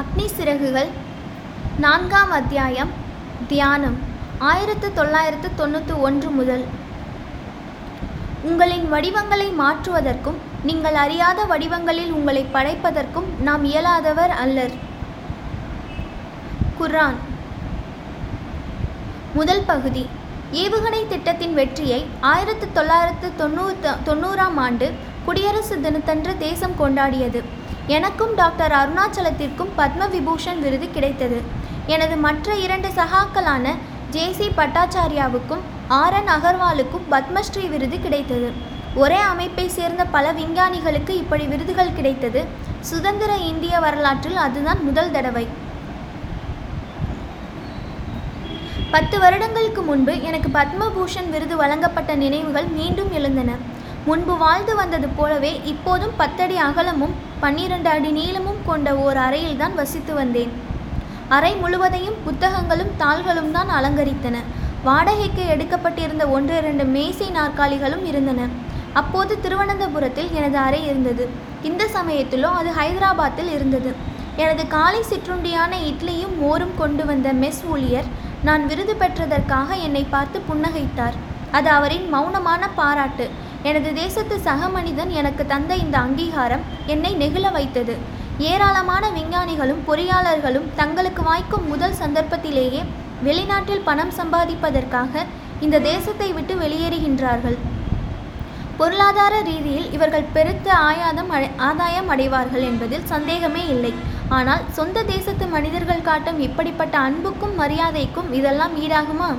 அக்னி 0.00 0.24
சிறகுகள் 0.26 0.88
நான்காம் 1.82 2.32
அத்தியாயம் 2.38 2.90
தியானம். 3.50 3.94
ஆயிரத்து 4.48 4.88
தொள்ளாயிரத்து 4.98 5.48
தொண்ணூற்றி 5.60 5.94
ஒன்று 6.06 6.30
முதல். 6.38 6.64
உங்களின் 8.48 8.84
வடிவங்களை 8.92 9.48
மாற்றுவதற்கும் 9.62 10.38
நீங்கள் 10.68 10.98
அறியாத 11.04 11.46
வடிவங்களில் 11.52 12.12
உங்களை 12.18 12.42
படைப்பதற்கும் 12.56 13.30
நாம் 13.48 13.64
இயலாதவர் 13.70 14.34
அல்லர். 14.44 14.76
குர்ஆன். 16.78 17.18
முதல் 19.40 19.66
பகுதி. 19.72 20.06
ஏவுகணை 20.64 21.02
திட்டத்தின் 21.14 21.54
வெற்றியை 21.60 22.00
ஆயிரத்து 22.32 22.68
தொள்ளாயிரத்து 22.78 23.30
தொண்ணூறு 23.42 23.76
தொண்ணூறாம் 24.10 24.58
ஆண்டு 24.68 24.88
குடியரசு 25.28 25.76
தினத்தன்று 25.86 26.34
தேசம் 26.48 26.80
கொண்டாடியது. 26.82 27.42
எனக்கும் 27.86 28.34
டாக்டர் 28.34 28.72
அருணாச்சலத்திற்கும் 28.72 29.68
பத்ம 29.78 30.08
விபூஷன் 30.14 30.58
விருது 30.58 30.90
கிடைத்தது. 30.90 31.42
எனது 31.86 32.16
மற்ற 32.16 32.54
இரண்டு 32.54 32.88
சகாக்களான 32.88 33.74
ஜேசி 34.10 34.46
பட்டாச்சாரியாவுக்கும் 34.56 35.62
ஆர் 35.88 36.12
என் 36.12 36.30
அகர்வாலுக்கும் 36.36 37.04
பத்மஸ்ரீ 37.10 37.68
விருது 37.68 38.00
கிடைத்தது. 38.00 38.52
ஒரே 38.94 39.16
அமைப்பை 39.16 39.68
சேர்ந்த 39.68 40.04
பல 40.04 40.32
விஞ்ஞானிகளுக்கு 40.32 41.10
இப்படி 41.10 41.44
விருதுகள் 41.44 41.94
கிடைத்தது. 41.94 42.44
சுதந்திர 42.80 43.36
இந்திய 43.36 43.78
வரலாற்றில் 43.78 44.36
அதுதான் 44.36 44.82
முதல் 44.84 45.10
தடவை. 45.10 45.48
பத்து 48.90 49.18
வருடங்களுக்கு 49.18 49.82
முன்பு 49.82 50.22
எனக்கு 50.22 50.48
பத்மபூஷன் 50.58 51.30
விருது 51.30 51.56
வழங்கப்பட்ட 51.56 52.14
நினைவுகள் 52.14 52.64
மீண்டும் 52.64 53.12
எழுந்தன. 53.12 53.52
முன்பு 54.04 54.36
வாழ்ந்து 54.36 54.74
வந்தது 54.74 55.08
போலவே 55.08 55.60
இப்போதும் 55.64 56.16
பத்தடி 56.16 56.56
அகலமும் 56.56 57.25
பன்னிரண்டு 57.42 57.88
அடி 57.94 58.10
நீளமும் 58.18 58.60
கொண்ட 58.68 58.88
ஓர் 59.04 59.18
அறையில்தான் 59.24 59.74
வசித்து 59.80 60.12
வந்தேன். 60.14 60.52
அறை 61.36 61.50
முழுவதையும் 61.62 62.18
புத்தகங்களும் 62.26 62.92
தாள்களும் 63.02 63.50
தான் 63.56 63.70
அலங்கரித்தன. 63.78 64.36
வாடகைக்கு 64.86 65.42
எடுக்கப்பட்டிருந்த 65.54 66.24
ஒன்று 66.36 66.54
இரண்டு 66.56 66.84
மேசை 66.96 67.28
நாற்காலிகளும் 67.38 68.04
இருந்தன. 68.10 68.40
அப்போது 69.00 69.32
திருவனந்தபுரத்தில் 69.44 70.30
எனது 70.38 70.58
அறை 70.66 70.80
இருந்தது. 70.90 71.24
இந்த 71.68 71.84
சமயத்திலோ 71.96 72.50
அது 72.60 72.70
ஹைதராபாத்தில் 72.78 73.50
இருந்தது. 73.56 73.90
எனது 74.42 74.62
காலை 74.76 75.00
சிற்றுண்டியான 75.10 75.72
இட்லியும் 75.90 76.34
மோரும் 76.42 76.74
கொண்டு 76.78 77.04
வந்த 77.10 77.28
மெஸ் 77.42 77.62
ஊழியர் 77.72 78.08
நான் 78.48 78.64
விருது 78.70 78.94
பெற்றதற்காக 79.02 79.68
என்னை 79.86 80.04
பார்த்து 80.14 80.38
புன்னகைத்தார். 80.48 81.16
அது 81.58 81.68
அவரின் 81.70 82.06
மௌனமான 82.14 82.62
பாராட்டு. 82.80 83.26
எனது 83.68 83.90
தேசத்து 84.00 84.36
சக 84.46 84.68
மனிதன் 84.74 85.12
எனக்கு 85.20 85.42
தந்த 85.52 85.72
இந்த 85.84 85.96
அங்கீகாரம் 86.06 86.64
என்னை 86.92 87.12
நெகிழ 87.22 87.46
வைத்தது. 87.56 87.94
ஏராளமான 88.50 89.04
விஞ்ஞானிகளும் 89.16 89.80
பொறியாளர்களும் 89.88 90.68
தங்களுக்கு 90.80 91.22
வாய்க்கும் 91.28 91.66
முதல் 91.72 91.96
சந்தர்ப்பத்திலேயே 92.02 92.82
வெளிநாட்டில் 93.26 93.86
பணம் 93.88 94.12
சம்பாதிப்பதற்காக 94.18 95.24
இந்த 95.66 95.80
தேசத்தை 95.88 96.28
விட்டு 96.36 96.54
வெளியேறுகின்றார்கள். 96.62 97.58
பொருளாதார 98.80 99.34
ரீதியில் 99.48 99.88
இவர்கள் 99.96 100.30
பெருத்த 100.36 100.68
ஆயாதம் 100.88 101.30
அடை 101.36 101.48
ஆதாயம் 101.68 102.10
அடைவார்கள் 102.14 102.64
என்பதில் 102.70 103.06
சந்தேகமே 103.12 103.62
இல்லை. 103.74 103.92
ஆனால் 104.38 104.64
சொந்த 104.78 105.04
தேசத்து 105.12 105.46
மனிதர்கள் 105.56 106.06
காட்டும் 106.08 106.40
இப்படிப்பட்ட 106.46 106.96
அன்புக்கும் 107.08 107.54
மரியாதைக்கும் 107.62 108.28
இதெல்லாம் 108.40 108.74
ஈடாகுமா? 108.84 109.30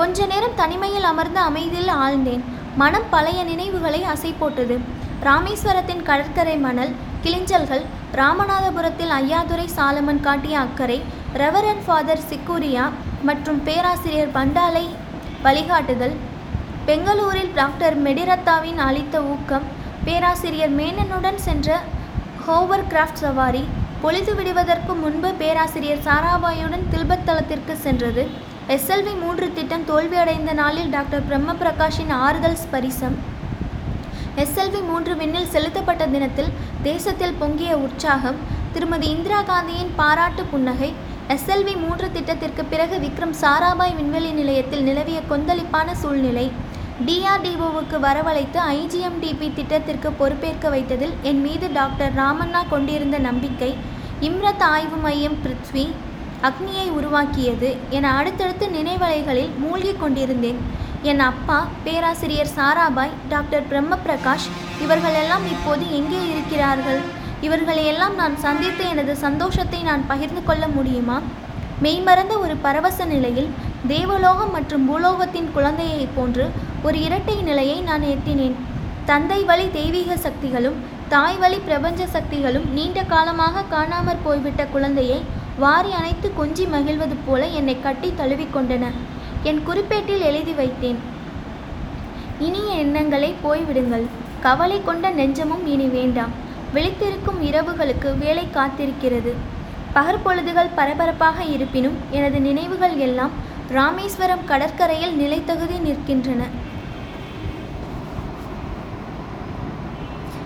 கொஞ்ச 0.00 0.26
நேரம் 0.32 0.58
தனிமையில் 0.60 1.10
அமர்ந்து 1.12 1.40
அமைதியில் 1.48 1.92
ஆழ்ந்தேன். 2.02 2.44
மனம் 2.80 3.08
பழைய 3.10 3.40
நினைவுகளை 3.44 4.00
அசை 4.12 4.30
போட்டது 4.34 4.76
ராமேஸ்வரத்தின் 5.26 6.04
கடற்கரை 6.08 6.56
மணல் 6.66 6.92
கிளிஞ்சல்கள் 7.24 7.84
ராமநாதபுரத்தில் 8.20 9.12
ஐயாதுரை 9.16 9.66
சாலமன் 9.76 10.22
காட்டிய 10.26 10.56
அக்கறை 10.60 10.98
ரெவரன் 11.34 11.82
ஃபாதர் 11.86 12.26
சிக்கூரியா 12.28 12.84
மற்றும் 13.28 13.60
பேராசிரியர் 13.66 14.34
பண்டாலை 14.36 14.86
வழிகாட்டுதல் 15.42 16.14
பெங்களூரில் 16.86 17.52
டாக்டர் 17.54 17.96
மெடிரத்தாவின் 18.06 18.80
அளித்த 18.86 19.16
ஊக்கம் 19.32 19.66
பேராசிரியர் 20.06 20.74
மேனனுடன் 20.78 21.40
சென்ற 21.46 21.70
ஹோவர் 22.46 22.88
கிராஃப்ட் 22.92 23.22
சவாரி 23.24 23.64
பொழுது 24.02 24.34
விடுவதற்கு 24.38 24.92
முன்பு 25.02 25.30
பேராசிரியர் 25.40 26.04
சாராபாயுடன் 26.06 26.86
தில்பத்தளத்திற்கு 26.92 27.74
சென்றது. 27.86 28.24
எஸ்எல்வி 28.74 29.12
மூன்று 29.20 29.46
திட்டம் 29.54 29.84
தோல்வியடைந்த 29.88 30.50
நாளில் 30.60 30.90
டாக்டர் 30.94 31.24
பிரம்ம 31.28 31.52
பிரகாஷின் 31.60 32.10
ஆறுதல் 32.24 32.58
ஸ்பரிசம். 32.62 33.16
எஸ்எல்வி 34.42 34.80
மூன்று 34.90 35.12
விண்ணில் 35.20 35.48
செலுத்தப்பட்ட 35.54 36.04
தினத்தில் 36.12 36.50
தேசத்தில் 36.82 37.38
பொங்கிய 37.40 37.72
உற்சாகம் 37.86 38.38
திருமதி 38.74 39.06
இந்திரா 39.14 39.40
காந்தியின் 39.48 39.90
பாராட்டு 40.00 40.42
புன்னகை 40.52 40.90
எஸ்எல்வி 41.34 41.74
மூன்று 41.84 42.06
திட்டத்திற்கு 42.16 42.64
பிறகு 42.64 42.98
விக்ரம் 43.04 43.34
சாராபாய் 43.40 43.96
விண்வெளி 44.00 44.30
நிலையத்தில் 44.40 44.86
நிலவிய 44.88 45.20
கொந்தளிப்பான 45.30 45.88
சூழ்நிலை 46.02 46.46
டிஆர்டிஓவுக்கு 47.06 47.98
வரவழைத்து 48.06 48.60
ஐஜிஎம்டிபி 48.78 49.48
திட்டத்திற்கு 49.58 50.10
பொறுப்பேற்க 50.20 50.70
வைத்ததில் 50.76 51.16
என் 51.30 51.42
மீது 51.46 51.68
டாக்டர் 51.72 52.14
ராமண்ணா 52.22 52.62
கொண்டிருந்த 52.68 53.18
நம்பிக்கை 53.28 53.72
இம்ரத் 54.28 54.64
ஆய்வு 54.74 54.98
மையம் 55.06 55.38
பிருத்வி 55.44 55.84
அக்னியை 56.48 56.84
உருவாக்கியது. 56.98 57.70
என 57.96 58.12
அடுத்தடுத்து 58.18 58.66
நினைவலைகளில் 58.76 59.52
மூழ்கிக் 59.62 60.00
கொண்டிருந்தேன். 60.00 60.60
என் 61.10 61.22
அப்பா 61.30 61.58
பேராசிரியர் 61.84 62.54
சாராபாய் 62.56 63.16
டாக்டர் 63.28 63.68
பிரம்ம 63.68 63.98
பிரகாஷ் 64.06 64.46
இவர்களெல்லாம் 64.84 65.44
இப்போது 65.54 65.84
எங்கே 65.98 66.20
இருக்கிறார்கள்? 66.32 67.00
இவர்களையெல்லாம் 67.46 68.14
நான் 68.14 68.36
சந்தித்து 68.38 68.84
எனது 68.88 69.16
சந்தோஷத்தை 69.16 69.82
நான் 69.82 70.06
பகிர்ந்து 70.06 70.42
கொள்ள 70.44 70.64
முடியுமா? 70.76 71.18
மெய்மறந்த 71.84 72.34
ஒரு 72.44 72.54
பரவச 72.64 73.04
நிலையில் 73.04 73.50
தேவலோகம் 73.92 74.50
மற்றும் 74.50 74.84
பூலோகத்தின் 74.88 75.52
குழந்தையைப் 75.54 76.14
போன்று 76.16 76.46
ஒரு 76.82 76.98
இரட்டை 77.06 77.36
நிலையை 77.48 77.78
நான் 77.80 78.04
எட்டினேன். 78.14 78.56
தந்தை 79.04 79.38
வழி 79.50 79.66
தெய்வீக 79.72 80.16
சக்திகளும் 80.16 80.76
தாய் 81.08 81.36
வழி 81.36 81.58
பிரபஞ்ச 81.68 82.02
சக்திகளும் 82.06 82.66
நீண்ட 82.72 83.02
காலமாக 83.12 83.64
காணாமற் 83.72 84.24
போய்விட்ட 84.24 84.64
குழந்தையை 84.74 85.20
வாரி 85.62 85.90
அணைத்து 85.92 86.28
கொஞ்சி 86.38 86.64
மகிழ்வது 86.74 87.16
போல 87.26 87.46
என்னை 87.46 87.80
கட்டி 87.80 88.08
தழுவிக்கொண்டன 88.18 88.84
என் 89.42 89.60
குறிப்பேட்டில் 89.66 90.22
எழுதி 90.28 90.52
வைத்தேன். 90.52 91.00
இனிய 92.38 92.68
எண்ணங்களை 92.74 93.34
போய்விடுங்கள். 93.44 94.06
கவலை 94.40 94.78
கொண்ட 94.84 95.10
நெஞ்சமும் 95.10 95.66
இனி 95.66 95.86
வேண்டாம். 95.96 96.32
விழித்திருக்கும் 96.74 97.40
இரவுகளுக்கு 97.40 98.18
வேலை 98.18 98.44
காத்திருக்கிறது. 98.54 99.32
பகற்பொழுதுகள் 99.94 100.74
பரபரப்பாக 100.76 101.44
இருப்பினும் 101.44 101.98
எனது 102.10 102.40
நினைவுகள் 102.40 102.96
எல்லாம் 102.96 103.30
ராமேஸ்வரம் 103.68 104.44
கடற்கரையில் 104.44 105.16
நிலைத்தகுதி 105.16 105.78
நிற்கின்றன. 105.88 106.42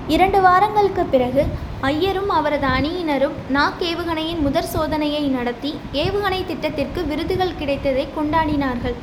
இரண்டு 0.09 0.41
வாரங்களுக்கு 0.41 1.05
பிறகு 1.05 1.43
ஐயரும் 1.87 2.31
அவரது 2.39 2.67
அணியினரும் 2.75 3.34
நாக் 3.55 3.81
ஏவுகணையின் 3.89 4.43
முதற் 4.45 4.69
சோதனையை 4.75 5.22
நடத்தி 5.37 5.71
ஏவுகணை 6.03 6.39
திட்டத்திற்கு 6.50 7.00
விருதுகள் 7.11 7.56
கிடைத்ததை 7.61 8.05
கொண்டாடினார்கள். 8.17 8.95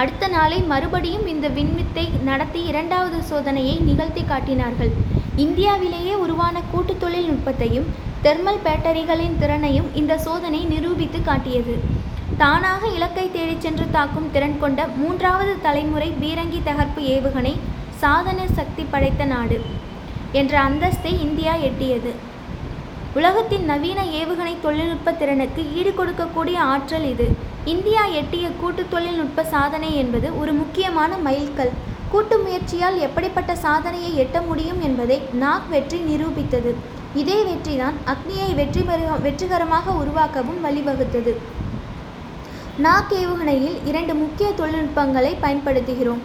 அடுத்த 0.00 0.24
நாளை 0.34 0.58
மறுபடியும் 0.72 1.24
இந்த 1.32 1.46
விண்வித்தை 1.56 2.04
நடத்தி 2.28 2.60
இரண்டாவது 2.70 3.18
சோதனையை 3.30 3.76
நிகழ்த்தி 3.88 4.22
காட்டினார்கள். 4.32 4.92
இந்தியாவிலேயே 5.44 6.14
உருவான 6.24 6.62
கூட்டு 6.72 6.94
தொழில்நுட்பத்தையும் 7.04 7.88
தெர்மல் 8.26 8.62
பேட்டரிகளின் 8.66 9.36
திறனையும் 9.42 9.90
இந்த 10.02 10.20
சோதனை 10.26 10.62
நிரூபித்து 10.74 11.20
காட்டியது. 11.30 11.76
தானாக 12.42 12.82
இலக்கை 12.98 13.26
தேடிச் 13.36 13.66
சென்று 13.66 13.88
தாக்கும் 13.98 14.30
திறன் 14.36 14.58
கொண்ட 14.62 14.80
மூன்றாவது 15.00 15.56
தலைமுறை 15.66 16.10
பீரங்கி 16.22 16.62
தகர்ப்பு 16.70 17.02
ஏவுகணை 17.16 17.56
சாதன 18.02 18.40
சக்தி 18.58 18.84
படைத்த 18.94 19.24
நாடு 19.34 19.58
என்ற 20.40 20.54
அந்தஸ்தை 20.68 21.12
இந்தியா 21.26 21.52
எட்டியது. 21.68 22.10
உலகத்தின் 23.16 23.64
நவீன 23.64 24.00
ஏவுகணை 24.20 24.54
தொழில்நுட்ப 24.64 25.12
திறனுக்கு 25.12 25.62
ஈடு 25.78 25.92
கொடுக்கக்கூடிய 25.98 26.56
ஆற்றல் 26.72 27.06
இது. 27.12 27.26
இந்தியா 27.64 28.02
எட்டிய 28.20 28.48
கூட்டு 28.60 28.82
தொழில்நுட்ப 28.90 29.44
சாதனை 29.44 29.96
என்பது 29.96 30.28
ஒரு 30.40 30.52
முக்கியமான 30.52 31.16
மைல்கல். 31.26 31.72
கூட்டு 32.12 32.38
முயற்சியால் 32.38 32.98
எப்படிப்பட்ட 33.06 33.54
சாதனையை 33.56 34.10
எட்ட 34.24 34.46
முடியும் 34.46 34.80
என்பதை 34.88 35.20
நாக் 35.42 35.68
வெற்றி 35.68 35.98
நிரூபித்தது. 36.08 36.74
இதே 37.14 37.38
வெற்றிதான் 37.48 37.96
அக்னியை 38.12 38.54
வெற்றி 38.60 38.82
வெற்றிகரமாக 39.24 39.96
உருவாக்கவும் 40.02 40.60
வழிவகுத்தது. 40.66 41.34
நாக் 42.86 43.12
ஏவுகணையில் 43.22 43.78
இரண்டு 43.84 44.14
முக்கிய 44.14 44.50
தொழில்நுட்பங்களை 44.60 45.36
பயன்படுத்துகிறோம். 45.42 46.22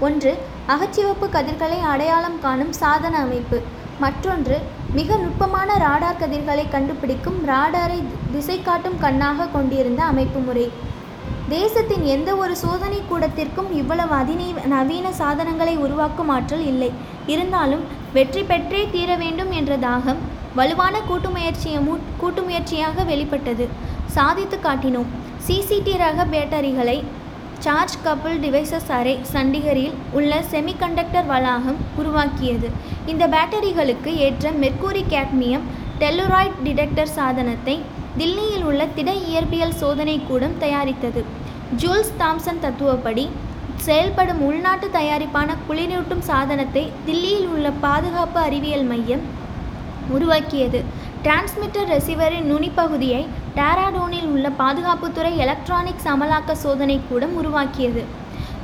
ஒன்று 0.00 0.38
அகச்சிவப்பு 0.68 1.28
கதிர்களை 1.36 1.80
அடையாளம் 1.92 2.40
காணும் 2.40 2.72
சாதன 2.72 3.18
அமைப்பு. 3.18 3.60
மற்றொன்று 4.02 4.56
மிக 4.98 5.16
நுட்பமான 5.22 5.70
ராடார் 5.84 6.20
கதிர்களை 6.20 6.64
கண்டுபிடிக்கும் 6.74 7.38
ராடாரை 7.50 7.98
திசை 8.32 8.56
காட்டும் 8.62 8.98
கண்ணாக 9.04 9.48
கொண்டிருந்த 9.54 10.00
அமைப்பு 10.12 10.40
முறை. 10.46 10.66
தேசத்தின் 11.54 12.04
எந்த 12.14 12.30
ஒரு 12.42 12.54
சோதனை 12.62 12.98
கூடத்திற்கும் 13.08 13.70
இவ்வளவு 13.80 14.14
அதிநீ 14.20 14.48
நவீன 14.74 15.06
சாதனங்களை 15.20 15.74
உருவாக்கும் 15.84 16.30
ஆற்றல் 16.36 16.66
இல்லை. 16.72 16.90
இருந்தாலும் 17.34 17.84
வெற்றி 18.16 18.42
பெற்றே 18.50 18.82
தீர 18.92 19.10
வேண்டும் 19.22 19.52
என்ற 19.60 19.72
தாகம் 19.86 20.20
வலுவான 20.58 20.96
கூட்டு 21.08 21.28
முயற்சியை 21.36 21.80
மூ 21.86 21.94
கூட்டு 22.20 22.42
முயற்சியாக 22.42 23.02
வெளிப்பட்டது. 23.10 23.66
சாதித்து 24.16 24.56
காட்டினோம். 24.62 25.10
சிசிடி 25.46 25.94
ரக 26.04 26.24
பேட்டரிகளை 26.32 26.96
சார்ஜ் 27.64 27.94
கப்புள் 28.04 28.36
டிவைசஸ் 28.42 28.90
அறை 28.98 29.12
சண்டிகரில் 29.32 29.96
உள்ள 30.18 30.32
செமிகண்டக்டர் 30.52 31.26
வளாகம் 31.30 31.80
உருவாக்கியது. 32.00 32.68
இந்த 33.12 33.24
பேட்டரிகளுக்கு 33.34 34.10
ஏற்ற 34.26 34.52
மெர்க்கூரி 34.62 35.02
கேட்மியம் 35.14 35.64
டெல்லுராய்ட் 36.02 36.56
டிடெக்டர் 36.66 37.12
சாதனத்தை 37.18 37.76
தில்லியில் 38.18 38.64
உள்ள 38.70 38.86
திட 38.96 39.10
இயற்பியல் 39.30 39.76
சோதனை 39.82 40.16
கூடம் 40.28 40.56
தயாரித்தது. 40.58 41.22
ஜூல்ஸ் 41.82 42.14
தாம்சன் 42.22 42.62
தத்துவப்படி 42.64 43.24
செயல்படும் 43.88 44.40
உள்நாட்டு 44.48 44.88
தயாரிப்பான 44.98 45.58
குளிரூட்டும் 45.68 46.24
சாதனத்தை 46.30 46.84
தில்லியில் 47.06 47.50
உள்ள 47.54 47.70
பாதுகாப்பு 47.84 48.40
அறிவியல் 48.40 48.88
மையம் 48.92 49.24
உருவாக்கியது. 50.16 50.80
டிரான்ஸ்மிட்டர் 51.24 51.90
ரெசீவரின் 51.94 52.50
நுனிப்பகுதியை 52.52 53.22
டேராடோனில் 53.56 54.28
உள்ள 54.34 54.48
பாதுகாப்புத்துறை 54.60 55.32
எலக்ட்ரானிக்ஸ் 55.44 56.08
அமலாக்க 56.12 56.52
சோதனை 56.64 56.96
கூடம் 57.08 57.34
உருவாக்கியது. 57.40 58.02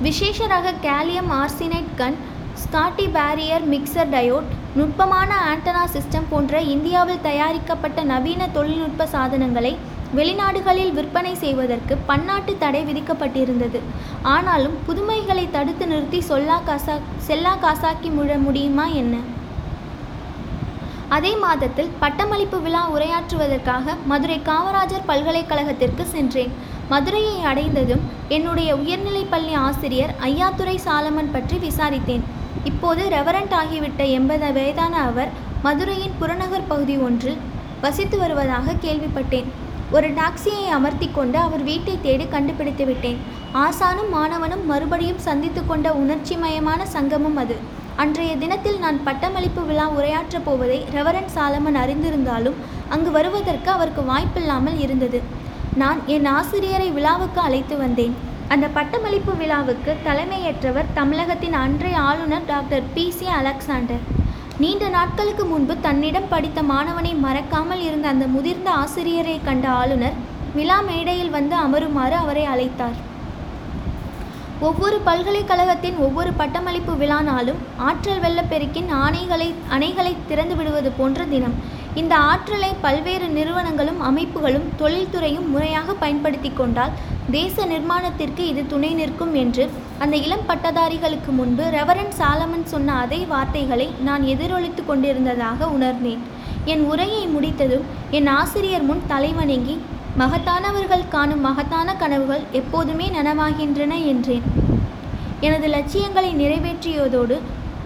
விசேஷ 0.07 0.47
ரக 0.53 0.73
gallium 0.87 1.31
arsenide 1.43 1.93
Gunn 2.01 2.19
Schottky 2.63 3.07
barrier 3.17 3.65
mixer 3.73 4.13
diode 4.15 4.51
நுட்பமான 4.79 5.31
ஆண்டனா 5.51 5.83
சிஸ்டம் 5.95 6.29
போன்ற 6.31 6.61
இந்தியாவில் 6.75 7.25
தயாரிக்கப்பட்ட 7.29 8.03
நவீன 8.13 8.49
தொழில்நுட்ப 8.57 9.07
சாதனங்களை 9.15 9.73
வெளிநாடுகளில் 10.15 10.93
விற்பனை 10.93 11.35
செய்வதற்கு 11.35 11.97
பன்னாட்டு 12.11 12.53
தடை 12.59 12.83
விதிக்கப்பட்டிருந்தது. 12.89 13.81
ஆனாலும் 14.35 14.77
புதுமைகளை 14.87 15.47
தடுத்து 15.57 15.87
நிறுத்தி 15.87 16.21
சொல்லா 16.29 16.59
காசா 16.69 16.97
செல்லா 17.29 17.55
காசாக்கி 17.65 18.11
முழ 18.19 18.39
முடியுமா 18.39 18.87
என்ன? 19.03 19.17
அதே 21.15 21.33
மாதத்தில் 21.37 21.91
பட்டமளிப்பு 22.01 22.59
விழா 22.63 22.81
உரையாற்றுவதற்காக 22.95 23.95
மதுரை 24.07 24.39
காமராஜர் 24.49 25.05
பல்கலைக்கழகத்திற்கு 25.07 26.05
சென்றேன். 26.15 26.53
மதுரையை 26.89 27.37
அடைந்ததும் 27.51 28.03
என்னுடைய 28.29 28.77
உயர்நிலைப் 28.77 29.31
பள்ளி 29.31 29.53
ஆசிரியர் 29.53 30.15
ஐயாத்துறை 30.29 30.77
சாலமன் 30.87 31.31
பற்றி 31.33 31.57
விசாரித்தேன். 31.67 32.25
இப்போது 32.65 33.03
ரெவரண்ட் 33.17 33.55
ஆகிவிட்ட 33.61 34.03
எண்பது 34.19 34.53
வயதான 34.53 34.97
அவர் 35.11 35.31
மதுரையின் 35.63 36.19
புறநகர் 36.19 36.69
பகுதி 36.69 36.97
ஒன்றில் 36.97 37.39
வசித்து 37.81 38.19
வருவதாக 38.19 38.77
கேள்விப்பட்டேன். 38.85 39.49
ஒரு 39.91 40.09
டாக்ஸியை 40.21 40.67
அமர்த்தி 40.77 41.09
கொண்டு 41.09 41.39
அவர் 41.39 41.63
வீட்டை 41.63 41.99
தேடி 42.03 42.27
கண்டுபிடித்து 42.27 42.85
விட்டேன் 42.87 43.19
ஆசானும் 43.65 44.13
மாணவனும் 44.15 44.65
மறுபடியும் 44.67 45.25
சந்தித்து 45.29 45.67
கொண்ட 45.67 45.91
உணர்ச்சிமயமான 46.03 46.83
சங்கமம் 46.83 47.37
அது. 47.37 47.57
அன்றைய 48.03 48.33
தினத்தில் 48.41 48.79
நான் 48.83 48.99
பட்டமளிப்பு 49.05 49.63
விழா 49.69 49.85
உரையாற்றப் 49.97 50.45
போவதை 50.47 50.79
ரெவரன் 50.97 51.31
சாலமன் 51.35 51.79
அறிந்திருந்தாலும் 51.83 52.59
அங்கு 52.95 53.11
வருவதற்கு 53.15 53.71
அவருக்கு 53.75 54.03
வாய்ப்பில்லாமல் 54.11 54.77
இருந்தது. 54.85 55.19
நான் 55.83 56.01
என் 56.15 56.29
ஆசிரியரை 56.39 56.89
விழாவுக்கு 56.97 57.41
அழைத்து 57.47 57.77
வந்தேன். 57.85 58.15
அந்த 58.55 58.67
பட்டமளிப்பு 58.77 59.33
விழாவுக்கு 59.41 59.95
தலைமையேற்றவர் 60.09 60.93
தமிழகத்தின் 60.99 61.57
அன்றைய 61.63 62.05
ஆளுநர் 62.11 62.47
டாக்டர் 62.53 62.87
பி 62.95 63.07
சி 63.17 63.29
அலெக்சாண்டர். 63.39 64.05
நீண்ட 64.63 64.85
நாட்களுக்கு 64.99 65.47
முன்பு 65.55 65.77
தன்னிடம் 65.89 66.31
படித்த 66.35 66.61
மாணவனை 66.75 67.15
மறக்காமல் 67.27 67.83
இருந்த 67.89 68.09
அந்த 68.15 68.27
முதிர்ந்த 68.37 68.71
ஆசிரியரை 68.85 69.41
கண்ட 69.49 69.67
ஆளுநர் 69.81 70.19
விழா 70.59 70.81
மேடையில் 70.91 71.35
வந்து 71.39 71.57
அமருமாறு 71.65 72.17
அவரை 72.25 72.47
அழைத்தார். 72.55 72.99
ஒவ்வொரு 74.61 74.99
பல்கலைக்கழகத்தின் 75.07 75.97
ஒவ்வொரு 76.05 76.31
பட்டமளிப்பு 76.33 76.93
விழா 77.01 77.19
நாளும் 77.23 77.59
ஆற்றல் 77.87 78.21
வெள்ளப்பெருக்கின் 78.21 78.89
ஆணைகளை 79.05 79.49
அணைகளை 79.75 80.13
திறந்து 80.29 80.55
விடுவது 80.57 80.91
போன்ற 80.99 81.25
தினம். 81.33 81.57
இந்த 81.95 82.15
ஆற்றலை 82.31 82.71
பல்வேறு 82.85 83.27
நிறுவனங்களும் 83.29 84.01
அமைப்புகளும் 84.11 84.65
தொழில்துறையும் 84.81 85.51
முறையாக 85.55 85.95
பயன்படுத்தி 86.03 86.53
கொண்டால் 86.53 86.95
தேச 87.31 87.67
நிர்மாணத்திற்கு 87.67 88.43
இது 88.53 88.67
துணை 88.73 88.93
நிற்கும் 88.95 89.35
என்று 89.35 89.67
அந்த 89.99 90.17
இளம் 90.17 90.47
பட்டதாரிகளுக்கு 90.47 91.33
முன்பு 91.41 91.67
ரெவரன் 91.77 92.15
சாலமன் 92.21 92.67
சொன்ன 92.73 92.97
அதே 93.05 93.21
வார்த்தைகளை 93.25 93.89
நான் 94.09 94.23
எதிரொலித்து 94.23 94.85
கொண்டிருந்ததாக 94.85 95.69
உணர்ந்தேன். 95.77 96.23
என் 96.65 96.85
உரையை 96.93 97.27
முடித்ததும் 97.27 97.85
என் 98.11 98.27
ஆசிரியர் 98.41 98.83
முன் 98.83 99.03
தலைவணங்கி 99.09 99.77
மகத்தானவர்கள் 100.21 101.09
காணும் 101.15 101.43
மகத்தான 101.47 101.95
கனவுகள் 102.03 102.45
எப்போதுமே 102.59 103.07
நனவாகின்றன 103.17 103.95
என்றேன். 104.13 104.45
எனது 105.47 105.67
லட்சியங்களை 105.75 106.31
நிறைவேற்றியதோடு 106.43 107.37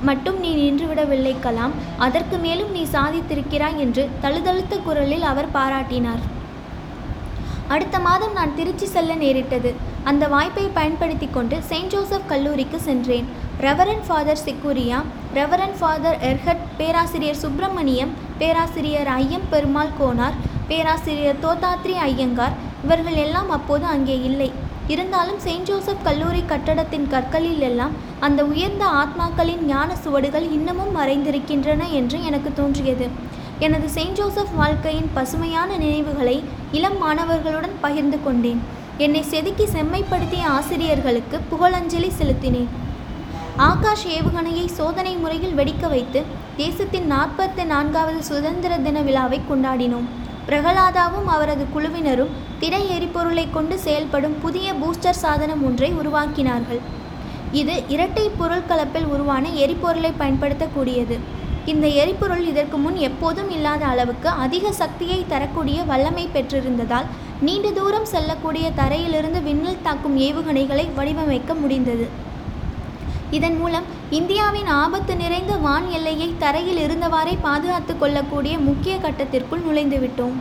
மட்டும் 0.09 0.39
நீ 0.43 0.51
நின்றுவிடவில்லை 0.61 1.33
கலாம் 1.47 1.75
அதற்கு 2.07 2.37
மேலும் 2.45 2.71
நீ 2.77 2.83
சாதித்திருக்கிறாய் 2.93 3.81
என்று 3.85 4.05
தழுதழுத்த 4.21 4.77
குரலில் 4.87 5.27
அவர் 5.31 5.51
பாராட்டினார். 5.57 6.23
அடுத்த 7.75 7.97
மாதம் 8.07 8.37
நான் 8.39 8.55
திருச்சி 8.59 8.87
செல்ல 8.87 9.15
நேரிட்டது. 9.15 9.73
அந்த 10.11 10.25
வாய்ப்பை 10.35 10.67
பயன்படுத்தி 10.79 11.29
கொண்டு 11.33 11.57
செயின்ட் 11.71 11.93
ஜோசப் 11.95 12.31
கல்லூரிக்கு 12.33 12.81
சென்றேன். 12.89 13.27
ரெவரன் 13.67 14.05
ஃபாதர் 14.07 14.43
சிக்குரியா 14.47 15.01
ரெவரன் 15.35 15.77
ஃபாதர் 15.81 16.19
எர்ஹட் 16.31 16.65
பேராசிரியர் 16.79 17.43
சுப்பிரமணியம் 17.43 18.15
பேராசிரியர் 18.39 19.11
ஐயம் 19.21 19.47
பெருமாள் 19.51 19.97
கோனார் 20.01 20.39
பேராசிரியர் 20.71 21.41
தோத்தாத்ரி 21.45 21.95
ஐயங்கார். 22.09 22.57
இவர்கள் 22.85 23.17
எல்லாம் 23.23 23.51
அப்போது 23.51 23.85
அங்கே 23.85 24.17
இல்லை. 24.29 24.53
இருந்தாலும் 24.87 25.39
செயின்ட் 25.39 25.69
ஜோசப் 25.69 26.05
கல்லூரி 26.05 26.43
கட்டடத்தின் 26.47 27.09
கற்களில் 27.09 27.63
எல்லாம் 27.69 27.95
அந்த 28.21 28.45
உயர்ந்த 28.45 28.85
ஆத்மாக்களின் 29.01 29.63
ஞான 29.73 29.97
சுவடுகள் 29.97 30.47
இன்னமும் 30.51 30.93
மறைந்திருக்கின்றன 30.97 31.83
என்று 31.91 32.19
எனக்கு 32.25 32.53
தோன்றியது. 32.55 33.09
எனது 33.59 33.89
செயின்ட் 33.89 34.19
ஜோசப் 34.21 34.55
வாழ்க்கையின் 34.57 35.11
பசுமையான 35.15 35.77
நினைவுகளை 35.77 36.37
இளம் 36.73 36.99
மாணவர்களுடன் 37.05 37.77
பகிர்ந்து 37.81 38.21
கொண்டேன். 38.23 38.61
என்னை 38.99 39.23
செதுக்கி 39.23 39.67
செம்மைப்படுத்திய 39.75 40.47
ஆசிரியர்களுக்கு 40.59 41.41
புகழஞ்சலி 41.51 42.11
செலுத்தினேன். 42.21 42.71
ஆகாஷ் 43.57 44.09
ஏவுகணையை 44.17 44.67
சோதனை 44.79 45.15
முறையில் 45.17 45.57
வெடிக்க 45.57 45.89
வைத்து 45.89 46.23
தேசத்தின் 46.57 47.13
நாற்பத்தி 47.13 47.65
நான்காவது 47.65 48.23
சுதந்திர 48.23 48.79
தின 48.79 49.01
விழாவை 49.01 49.41
கொண்டாடினோம். 49.51 50.09
பிரகலாதாவும் 50.51 51.29
அவரது 51.35 51.65
குழுவினரும் 51.75 52.31
திடை 52.61 52.81
எரிபொருளை 52.95 53.45
கொண்டு 53.57 53.75
செயல்படும் 53.85 54.39
புதிய 54.45 54.73
பூஸ்டர் 54.81 55.21
சாதனம் 55.25 55.63
ஒன்றை 55.69 55.91
உருவாக்கினார்கள். 56.01 56.81
இது 57.61 57.75
இரட்டை 57.95 58.25
பொருள் 58.41 58.67
கலப்பில் 58.71 59.07
உருவான 59.15 59.45
எரிபொருளை 59.65 60.11
பயன்படுத்தக்கூடியது. 60.23 61.17
இந்த 61.73 61.87
எரிபொருள் 62.03 62.45
இதற்கு 62.51 62.77
முன் 62.85 62.99
எப்போதும் 63.09 63.51
இல்லாத 63.57 63.83
அளவுக்கு 63.93 64.29
அதிக 64.45 64.73
சக்தியை 64.81 65.19
தரக்கூடிய 65.33 65.79
வல்லமை 65.91 66.25
பெற்றிருந்ததால் 66.35 67.11
நீண்ட 67.47 67.69
தூரம் 67.79 68.11
செல்லக்கூடிய 68.15 68.67
தரையிலிருந்து 68.81 69.43
விண்ணில் 69.49 69.85
தாக்கும் 69.87 70.17
ஏவுகணைகளை 70.29 70.87
வடிவமைக்க 70.99 71.55
முடிந்தது. 71.63 72.07
இதன் 73.31 73.59
மூலம் 73.59 73.85
இந்தியாவின் 74.11 74.67
ஆபத்து 74.67 75.17
நிறைந்த 75.17 75.57
வான் 75.57 75.91
எல்லையை 75.91 76.35
தரையில் 76.39 76.81
இருந்தவாறே 76.85 77.35
பாதுகாத்து 77.43 77.99
கொள்ளக்கூடிய 77.99 78.59
முக்கிய 78.59 78.97
கட்டத்திற்குள் 78.97 79.67
நுழைந்துவிட்டோம். 79.67 80.39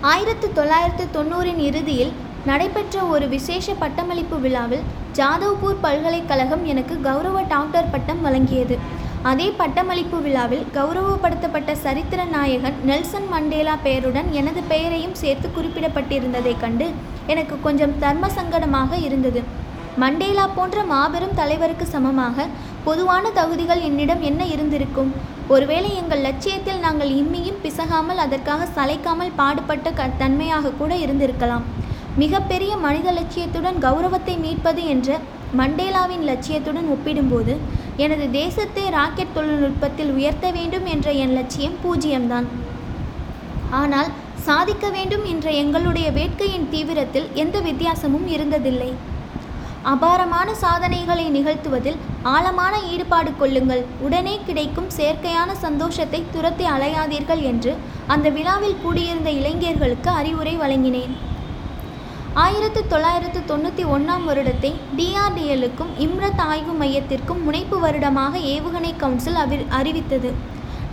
ஆயிரத்து 0.00 0.52
தொள்ளாயிரத்து 0.52 1.04
தொண்ணூறின் 1.16 1.58
இறுதியில் 1.58 2.12
நடைபெற்ற 2.46 3.02
ஒரு 3.04 3.28
விசேஷ 3.28 3.74
பட்டமளிப்பு 3.74 4.40
விழாவில் 4.40 4.84
ஜாதவ்பூர் 5.18 5.80
பல்கலைக்கழகம் 5.80 6.64
எனக்கு 6.64 7.00
கௌரவ 7.00 7.42
டாக்டர் 7.42 7.90
பட்டம் 7.90 8.24
வழங்கியது. 8.26 8.78
அதே 9.22 9.48
பட்டமளிப்பு 9.56 10.20
விழாவில் 10.20 10.64
கௌரவப்படுத்தப்பட்ட 10.74 11.72
சரித்திர 11.72 12.24
நாயகன் 12.24 12.78
நெல்சன் 12.84 13.28
மண்டேலா 13.32 13.76
பெயருடன் 13.82 14.32
எனது 14.32 14.62
பெயரையும் 14.68 15.14
சேர்த்து 15.14 15.48
குறிப்பிடப்பட்டிருந்ததைக் 15.48 16.60
கண்டு 16.60 16.88
எனக்கு 17.26 17.56
கொஞ்சம் 17.60 17.98
தர்ம 17.98 18.28
சங்கடமாக 18.28 19.02
இருந்தது. 19.02 19.42
மண்டேலா 20.00 20.44
போன்ற 20.56 20.82
மாபெரும் 20.90 21.34
தலைவருக்கு 21.38 21.86
சமமாக 21.94 22.46
பொதுவான 22.86 23.24
தகுதிகள் 23.38 23.82
என்னிடம் 23.88 24.22
என்ன 24.28 24.42
இருந்திருக்கும்? 24.54 25.10
ஒருவேளை 25.54 25.90
எங்கள் 26.00 26.24
லட்சியத்தில் 26.26 26.80
நாங்கள் 26.84 27.10
இம்மியும் 27.20 27.60
பிசகாமல் 27.64 28.22
அதற்காக 28.24 28.68
சளைக்காமல் 28.76 29.36
பாடுபட்ட 29.40 29.90
க 29.98 30.08
தன்மையாக 30.22 30.72
கூட 30.80 30.92
இருந்திருக்கலாம். 31.04 31.66
மிகப்பெரிய 32.22 32.72
மனித 32.86 33.08
லட்சியத்துடன் 33.18 33.78
கௌரவத்தை 33.86 34.34
மீட்பது 34.44 34.82
என்ற 34.94 35.18
மண்டேலாவின் 35.60 36.26
லட்சியத்துடன் 36.30 36.90
ஒப்பிடும்போது 36.94 37.54
எனது 38.04 38.26
தேசத்தை 38.40 38.84
ராக்கெட் 38.98 39.36
தொழில்நுட்பத்தில் 39.36 40.12
உயர்த்த 40.18 40.46
வேண்டும் 40.58 40.86
என்ற 40.94 41.08
என் 41.22 41.36
லட்சியம் 41.38 41.78
பூஜ்ஜியம்தான். 41.84 42.48
ஆனால் 43.80 44.10
சாதிக்க 44.48 44.86
வேண்டும் 44.98 45.24
என்ற 45.32 45.48
எங்களுடைய 45.62 46.06
வேட்கையின் 46.18 46.70
தீவிரத்தில் 46.74 47.28
எந்த 47.42 47.56
வித்தியாசமும் 47.70 48.28
இருந்ததில்லை. 48.36 48.92
அபாரமான 49.90 50.48
சாதனைகளை 50.54 51.24
நிகழ்த்துவதில் 51.36 51.96
ஆழமான 52.22 52.74
ஈடுபாடு 52.92 53.30
கொள்ளுங்கள். 53.38 53.82
உடனே 54.00 54.34
கிடைக்கும் 54.46 54.90
செயற்கையான 54.96 55.50
சந்தோஷத்தை 55.64 56.20
துரத்தி 56.34 56.64
அலையாதீர்கள் 56.64 57.42
என்று 57.50 57.72
அந்த 58.06 58.28
விழாவில் 58.28 58.80
கூடியிருந்த 58.82 59.30
இளைஞர்களுக்கு 59.30 60.10
அறிவுரை 60.10 60.54
வழங்கினேன். 60.56 61.14
ஆயிரத்து 62.34 62.86
தொள்ளாயிரத்து 62.86 63.40
தொண்ணூற்றி 63.50 63.84
ஒன்றாம் 63.94 64.24
வருடத்தை 64.28 64.72
டிஆர்டிஎல்லுக்கும் 64.98 65.92
இம்ரத் 66.06 66.42
ஆய்வு 66.52 66.72
மையத்திற்கும் 66.72 67.42
முனைப்பு 67.42 67.78
வருடமாக 67.80 68.38
ஏவுகணை 68.38 68.92
கவுன்சில் 68.96 69.40
அவி 69.44 69.58
அறிவித்தது. 69.68 70.32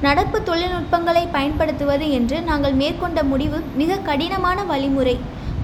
நடப்பு 0.01 0.37
தொழில்நுட்பங்களை 0.43 1.27
பயன்படுத்துவது 1.31 2.11
என்று 2.11 2.41
நாங்கள் 2.41 2.73
மேற்கொண்ட 2.73 3.23
முடிவு 3.23 3.59
மிக 3.75 3.95
கடினமான 3.95 4.63
வழிமுறை. 4.63 5.19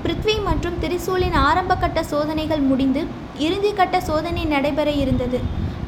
பிருத்வி 0.05 0.33
மற்றும் 0.47 0.75
திரிசூலின் 0.81 1.35
ஆரம்பகட்ட 1.47 1.99
சோதனைகள் 2.09 2.63
முடிந்து 2.69 3.01
இறுதிக்கட்ட 3.45 3.97
சோதனை 4.09 4.43
நடைபெற 4.51 4.89
இருந்தது. 5.03 5.39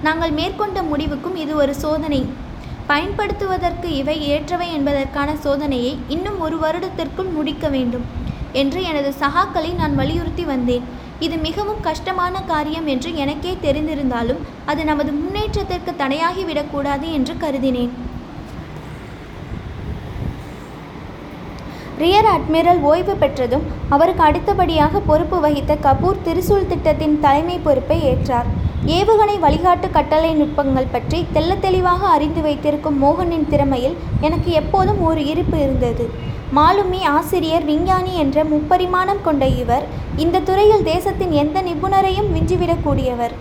நாங்கள் 0.06 0.34
மேற்கொண்ட 0.38 0.82
முடிவுக்கும் 0.92 1.36
இது 1.44 1.54
ஒரு 1.62 1.74
சோதனை. 1.84 2.22
பயன்படுத்துவதற்கு 2.92 3.88
இவை 4.02 4.18
ஏற்றவை 4.34 4.68
என்பதற்கான 4.78 5.30
சோதனையை 5.46 5.94
இன்னும் 6.16 6.40
ஒரு 6.46 6.58
வருடத்திற்குள் 6.64 7.32
முடிக்க 7.38 7.68
வேண்டும் 7.76 8.06
என்று 8.62 8.82
எனது 8.92 9.10
சகாக்களை 9.24 9.72
நான் 9.82 9.96
வலியுறுத்தி 10.02 10.44
வந்தேன். 10.52 10.86
இது 11.26 11.38
மிகவும் 11.48 11.82
கஷ்டமான 11.90 12.42
காரியம் 12.52 12.88
என்று 12.96 13.12
எனக்கே 13.24 13.56
தெரிந்திருந்தாலும் 13.68 14.44
அது 14.72 14.84
நமது 14.92 15.14
முன்னேற்றத்திற்கு 15.22 15.94
தடையாகிவிடக்கூடாது 16.04 17.08
என்று 17.20 17.36
கருதினேன். 17.46 17.94
ரியர் 22.02 22.28
அட்மிரல் 22.34 22.82
ஓய்வு 22.90 23.14
பெற்றதும் 23.22 23.64
அவருக்கு 23.96 24.24
அடுத்தபடியாக 24.26 25.00
பொறுப்பு 25.10 25.38
வகித்த 25.44 25.76
கபூர் 25.86 26.24
திரிசூல் 26.26 26.68
திட்டத்தின் 26.72 27.16
தலைமை 27.24 27.58
பொறுப்பை 27.66 27.98
ஏற்றார். 28.12 28.50
ஏவுகணை 28.98 29.36
வழிகாட்டு 29.46 29.88
கட்டளை 29.96 30.32
நுட்பங்கள் 30.40 30.92
பற்றி 30.96 31.20
தெல்ல 31.36 31.58
தெளிவாக 31.66 32.02
அறிந்து 32.16 32.42
வைத்திருக்கும் 32.48 33.00
மோகனின் 33.04 33.50
திறமையில் 33.54 33.98
எனக்கு 34.28 34.52
எப்போதும் 34.62 35.02
ஒரு 35.10 35.24
இருப்பு 35.32 35.58
இருந்தது. 35.66 36.06
மாலுமி 36.58 37.02
ஆசிரியர் 37.18 37.66
விஞ்ஞானி 37.72 38.14
என்ற 38.24 38.44
முப்பரிமாணம் 38.54 39.26
கொண்ட 39.28 39.46
இவர் 39.62 39.88
இந்த 40.26 40.44
துறையில் 40.50 40.88
தேசத்தின் 40.94 41.34
எந்த 41.44 41.62
நிபுணரையும் 41.70 42.32
விஞ்சிவிடக்கூடியவர் 42.36 43.36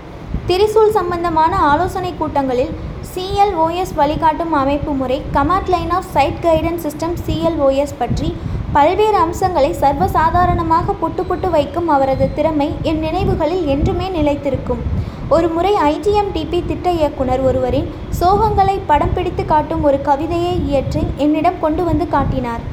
திரிசூல் 0.48 0.96
சம்பந்தமான 0.96 1.52
ஆலோசனை 1.70 2.10
கூட்டங்களில் 2.18 2.74
சிஎல்ஓஎஸ் 3.16 3.92
வழிகாட்டும் 3.94 4.52
அமைப்பு 4.52 4.92
முறை 4.92 5.16
command 5.34 5.70
line 5.74 5.92
of 5.98 6.08
sight 6.14 6.40
guidance 6.42 6.82
system 6.86 7.14
CLOS 7.26 7.94
பற்றி 7.98 8.28
பல்வேறு 8.72 9.16
அம்சங்களை 9.16 9.70
சர்வசாதாரணமாக 9.82 10.94
புட்டு 11.02 11.22
புட்டு 11.28 11.50
வைக்கும் 11.50 11.88
அவரது 11.88 12.26
திறமை 12.34 12.68
என் 12.82 13.00
நினைவுகளில் 13.04 13.64
என்றுமே 13.74 14.08
நிலைத்திருக்கும். 14.08 14.82
ஒரு 15.28 15.48
முறை 15.48 15.72
ஐஜிஎம்டிபி 15.92 16.60
திட்ட 16.66 16.90
இயக்குனர் 16.90 17.40
ஒருவரின் 17.40 17.88
சோகங்களை 18.20 18.76
படம் 18.86 19.14
பிடித்து 19.14 19.44
காட்டும் 19.44 19.84
ஒரு 19.84 20.00
கவிதையை 20.02 20.54
இயற்றி 20.68 21.02
என்னிடம் 21.16 21.60
கொண்டு 21.60 21.84
வந்து 21.84 22.08
காட்டினார். 22.08 22.64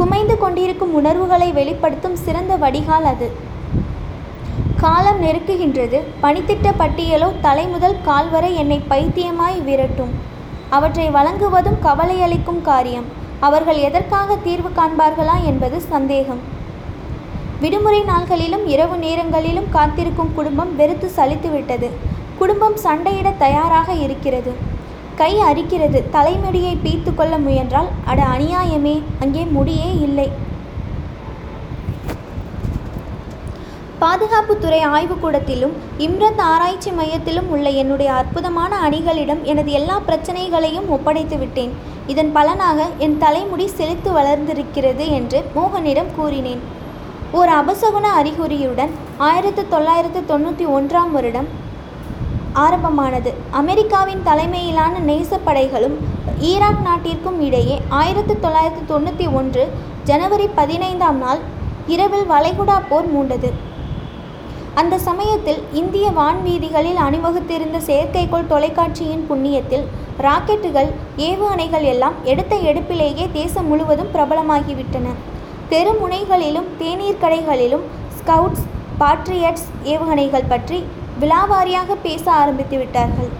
குமைந்து 0.00 0.36
கொண்டிருக்கும் 0.38 0.94
உணர்வுகளை 0.94 1.52
வெளிப்படுத்தும் 1.52 2.20
சிறந்த 2.26 2.54
வடிகால் 2.56 3.08
அது. 3.14 3.28
காலம் 4.84 5.20
நெருக்குகின்றது. 5.22 5.98
பணித்திட்ட 6.22 6.68
பட்டியலோ 6.78 7.28
தலை 7.40 7.66
முதல் 7.66 7.96
என்னை 8.62 8.78
பைத்தியமாய் 8.88 9.58
விரட்டும். 9.68 10.10
அவற்றை 10.76 11.06
வழங்குவதும் 11.10 11.78
கவலையளிக்கும் 11.86 12.60
காரியம். 12.62 13.06
அவர்கள் 13.46 13.80
எதற்காக 13.88 14.36
தீர்வு 14.46 14.70
காண்பார்களா 14.76 15.36
என்பது 15.44 15.80
சந்தேகம். 15.80 16.42
விடுமுறை 17.60 18.00
நாள்களிலும் 18.02 18.64
இரவு 18.66 18.96
நேரங்களிலும் 18.96 19.70
காத்திருக்கும் 19.70 20.34
குடும்பம் 20.34 20.76
வெறுத்து 20.76 21.10
சலித்துவிட்டது. 21.16 21.90
குடும்பம் 22.38 22.76
சண்டையிட 22.84 23.32
தயாராக 23.38 23.92
இருக்கிறது. 23.92 24.52
கை 25.20 25.32
அரிக்கிறது. 25.50 26.00
தலைமுடியை 26.10 26.76
பீத்து 26.84 27.14
கொள்ள 27.14 27.34
முயன்றால் 27.38 27.90
அட 28.04 28.22
அநியாயமே 28.36 28.96
அங்கே 29.20 29.44
முடியே 29.56 29.90
இல்லை. 30.06 30.28
பாதுகாப்புத்துறை 34.04 34.78
ஆய்வுக்கூடத்திலும் 34.94 35.74
இம்ரத் 36.06 36.40
ஆராய்ச்சி 36.52 36.90
மையத்திலும் 36.90 37.48
உள்ள 37.54 37.68
என்னுடைய 37.82 38.10
அற்புதமான 38.20 38.72
அணிகளிடம் 38.86 39.42
எனது 39.42 39.70
எல்லா 39.78 39.96
பிரச்சனைகளையும் 40.06 40.88
ஒப்படைத்து 40.96 41.36
விட்டேன். 41.42 41.72
இதன் 42.12 42.32
பலனாக 42.32 42.86
என் 43.04 43.18
தலைமுடி 43.18 43.66
செழித்து 43.78 44.10
வளர்ந்திருக்கிறது 44.12 45.04
என்று 45.18 45.38
மோகனிடம் 45.56 46.10
கூறினேன். 46.16 46.62
ஒரு 47.38 47.52
அபசகுன 47.60 48.06
அறிகுறியுடன் 48.20 48.92
ஆயிரத்து 49.28 49.62
தொள்ளாயிரத்து 49.68 50.20
தொண்ணூற்றி 50.32 50.66
ஒன்றாம் 50.76 51.12
வருடம் 51.16 51.48
ஆரம்பமானது. 52.64 53.30
அமெரிக்காவின் 53.60 54.24
தலைமையிலான 54.28 54.94
நேசப்படைகளும் 55.10 55.96
ஈராக் 56.50 56.82
நாட்டிற்கும் 56.88 57.40
இடையே 57.48 57.76
ஆயிரத்து 58.00 58.36
தொள்ளாயிரத்து 58.40 58.84
தொண்ணூற்றி 58.92 59.28
ஒன்று 59.40 59.64
ஜனவரி 60.10 60.48
பதினைந்தாம் 60.60 61.18
நாள் 61.18 61.42
இரவில் 61.94 62.28
வளைகுடா 62.34 62.76
போர் 62.90 63.10
மூண்டது. 63.14 63.50
அந்த 64.80 64.94
சமயத்தில் 65.06 65.60
இந்திய 65.80 66.06
வான்வீதிகளில் 66.16 66.98
அணிவகுத்திருந்த 67.04 67.78
செயற்கைக்கோள் 67.88 68.48
தொலைக்காட்சியின் 68.52 69.24
புண்ணியத்தில் 69.28 69.84
ராக்கெட்டுகள் 70.24 70.88
ஏவுகணைகள் 71.26 71.86
எல்லாம் 71.90 72.16
எடுத்த 72.32 72.54
எடுப்பிலேயே 72.70 73.24
தேசம் 73.38 73.68
முழுவதும் 73.70 74.10
பிரபலமாகிவிட்டன. 74.14 75.06
தெருமுனைகளிலும் 75.72 76.68
தேநீர் 76.80 77.20
கடைகளிலும் 77.22 77.84
ஸ்கவுட்ஸ் 78.18 78.64
பாட்ரியட்ஸ் 79.00 79.68
ஏவுகணைகள் 79.92 80.50
பற்றி 80.52 80.78
விலாவாரியாக 81.22 81.96
பேச 82.06 82.24
ஆரம்பித்து 82.40 82.78
விட்டார்கள். 82.78 83.30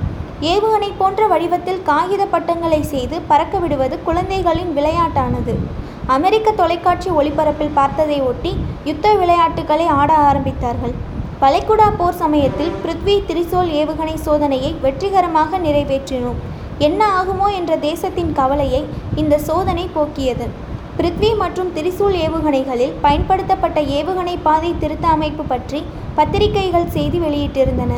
ஏவுகணை 0.53 0.91
போன்ற 1.01 1.27
வடிவத்தில் 1.33 1.83
காகித 1.91 2.23
பட்டங்களை 2.35 2.81
செய்து 2.93 3.19
பறக்க 3.31 3.59
விடுவது 3.65 3.99
குழந்தைகளின் 4.09 4.73
விளையாட்டானது. 4.79 5.55
அமெரிக்க 6.17 6.49
தொலைக்காட்சி 6.61 7.11
ஒளிபரப்பில் 7.19 7.77
பார்த்ததை 7.81 8.21
ஒட்டி 8.31 8.53
யுத்த 8.89 9.15
விளையாட்டுகளை 9.21 9.87
ஆட 10.01 10.13
ஆரம்பித்தார்கள். 10.31 10.95
வளைகுடா 11.43 11.87
போர் 11.99 12.19
சமயத்தில் 12.21 12.75
பிருத்வி 12.83 13.15
திரிசோல் 13.29 13.71
ஏவுகணை 13.79 14.15
சோதனையை 14.27 14.71
வெற்றிகரமாக 14.85 15.59
நிறைவேற்றினோம். 15.65 16.39
என்ன 16.87 17.01
ஆகுமோ 17.21 17.47
என்ற 17.59 17.73
தேசத்தின் 17.89 18.31
கவலையை 18.39 18.83
இந்த 19.23 19.35
சோதனை 19.49 19.85
போக்கியது. 19.97 20.47
பிருத்வி 20.99 21.31
மற்றும் 21.43 21.73
திரிசூல் 21.77 22.17
ஏவுகணைகளில் 22.27 22.95
பயன்படுத்தப்பட்ட 23.07 23.81
ஏவுகணை 23.99 24.37
பாதை 24.47 24.71
திருத்த 24.83 25.09
அமைப்பு 25.17 25.47
பற்றி 25.53 25.81
பத்திரிகைகள் 26.19 26.93
செய்தி 26.97 27.21
வெளியிட்டிருந்தன. 27.25 27.93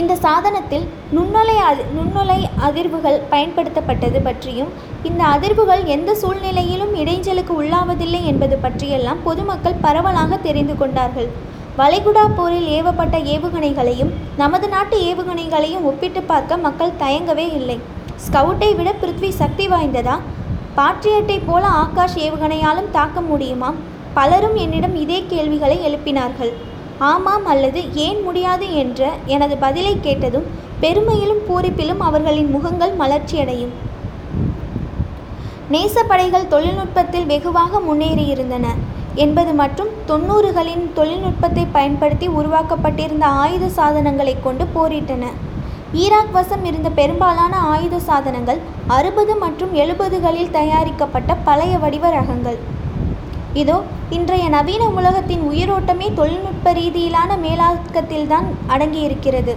இந்த 0.00 0.14
சாதனத்தில் 0.24 0.86
நுண்ணலை 1.16 1.58
அதி 1.66 1.84
நுண்ணலை 1.96 2.40
அதிர்வுகள் 2.66 3.20
பயன்படுத்தப்பட்டது 3.34 4.18
பற்றியும் 4.28 4.72
இந்த 5.08 5.22
அதிர்வுகள் 5.34 5.84
எந்த 5.96 6.10
சூழ்நிலையிலும் 6.22 6.94
இடைஞ்சலுக்கு 7.02 7.52
உள்ளாவதில்லை 7.60 8.22
என்பது 8.32 8.56
பற்றியெல்லாம் 8.64 9.22
பொதுமக்கள் 9.28 9.82
பரவலாக 9.84 10.36
தெரிந்து 10.48 10.74
கொண்டார்கள். 10.82 11.30
வளைகுடா 11.78 12.22
போரில் 12.36 12.68
ஏவப்பட்ட 12.76 13.16
ஏவுகணைகளையும் 13.32 14.12
நமது 14.36 14.68
நாட்டு 14.68 14.96
ஏவுகணைகளையும் 15.08 15.82
ஒப்பிட்டு 15.82 16.22
பார்க்க 16.22 16.56
மக்கள் 16.56 16.98
தயங்கவே 16.98 17.46
இல்லை. 17.58 17.76
ஸ்கவுட்டை 18.24 18.70
விட 18.76 18.94
பிருத்வி 19.02 19.30
சக்தி 19.40 19.68
வாய்ந்ததா? 19.68 20.14
பாட்ரியட்டை 20.76 21.36
போல 21.46 21.66
ஆகாஷ் 21.66 22.16
ஏவுகணையாலும் 22.16 22.90
தாக்க 22.90 23.20
முடியுமா? 23.20 23.70
பலரும் 24.14 24.56
என்னிடம் 24.64 24.94
இதே 24.94 25.24
கேள்விகளை 25.28 25.78
எழுப்பினார்கள். 25.88 26.52
ஆமாம் 26.98 27.46
அல்லது 27.46 27.94
ஏன் 28.06 28.22
முடியாது 28.22 28.74
என்ற 28.74 29.10
எனது 29.26 29.56
பதிலை 29.56 29.94
கேட்டதும் 30.00 30.46
பெருமையிலும் 30.80 31.44
பூரிப்பிலும் 31.48 32.02
அவர்களின் 32.08 32.50
முகங்கள் 32.50 32.94
மலர்ச்சியடையும். 32.96 33.74
நேசப்படைகள் 35.70 36.52
தொழில்நுட்பத்தில் 36.52 37.26
வெகுவாக 37.26 37.80
முன்னேறியிருந்தன. 37.88 38.66
என்பது 39.22 39.52
மற்றும் 39.60 39.90
தொண்ணூறுகளின் 40.08 40.82
தொழில்நுட்பத்தை 40.96 41.66
பயன்படுத்தி 41.76 42.26
உருவாக்கப்பட்டிருந்த 42.38 43.24
ஆயுத 43.42 43.66
சாதனங்களை 43.76 44.34
கொண்டு 44.46 44.64
போரிட்டன. 44.74 45.24
ஈராக் 46.02 46.32
வசம் 46.36 46.64
இருந்த 46.64 46.88
பெரும்பாலான 46.90 47.56
ஆயுத 47.74 47.98
சாதனங்கள் 48.08 48.60
அறுபது 48.96 49.34
மற்றும் 49.44 49.72
எழுபதுகளில் 49.74 50.50
தயாரிக்கப்பட்ட 50.50 51.34
பழைய 51.48 51.74
வடிவ 51.84 52.10
ரகங்கள். 52.16 52.58
இதோ 53.62 53.78
இன்றைய 54.10 54.46
நவீன 54.48 54.84
உலகத்தின் 54.98 55.44
உயிரோட்டமே 55.50 56.08
தொழில்நுட்ப 56.20 56.72
ரீதியிலான 56.80 57.30
மேலாக்கத்தில்தான் 57.46 58.48
அடங்கியிருக்கிறது. 58.74 59.54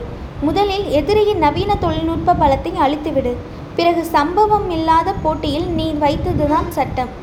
முதலில் 0.47 0.85
எதிரியின் 0.99 1.43
நவீன 1.47 1.71
தொழில்நுட்ப 1.85 2.37
பலத்தை 2.43 2.73
அழித்துவிடு. 2.85 3.33
பிறகு 3.75 4.03
சம்பவம் 4.15 4.69
இல்லாத 4.69 5.09
போட்டியில் 5.23 5.69
நீ 5.79 5.87
வைத்ததுதான் 6.03 6.69
சட்டம். 6.69 7.13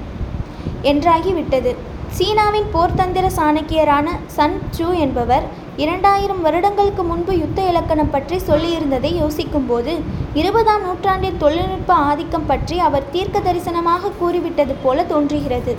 என்றாகிவிட்டது. 0.82 1.72
சீனாவின் 2.16 2.68
போர்த்தந்திர 2.74 3.26
சாணக்கியரான 3.36 4.08
சன் 4.34 4.54
சூ 4.76 4.86
என்பவர் 5.04 5.44
இரண்டாயிரம் 5.82 6.40
வருடங்களுக்கு 6.46 7.02
முன்பு 7.08 7.32
யுத்த 7.40 7.58
இலக்கணம் 7.70 8.12
பற்றி 8.14 8.36
சொல்லியிருந்ததை 8.46 9.10
யோசிக்கும்போது 9.22 9.92
இருபதாம் 10.40 10.84
நூற்றாண்டின் 10.86 11.38
தொழில்நுட்ப 11.42 11.92
ஆதிக்கம் 12.08 12.48
பற்றி 12.50 12.76
அவர் 12.86 13.10
தீர்க்க 13.14 13.44
தரிசனமாக 13.48 14.12
கூறிவிட்டது 14.20 14.76
போல 14.84 15.04
தோன்றுகிறது. 15.12 15.74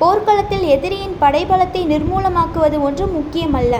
போர்க்களத்தில் 0.00 0.66
எதிரியின் 0.74 1.16
படைபலத்தை 1.22 1.82
நிர்மூலமாக்குவது 1.92 2.78
ஒன்றும் 2.88 3.16
முக்கியமல்ல. 3.18 3.76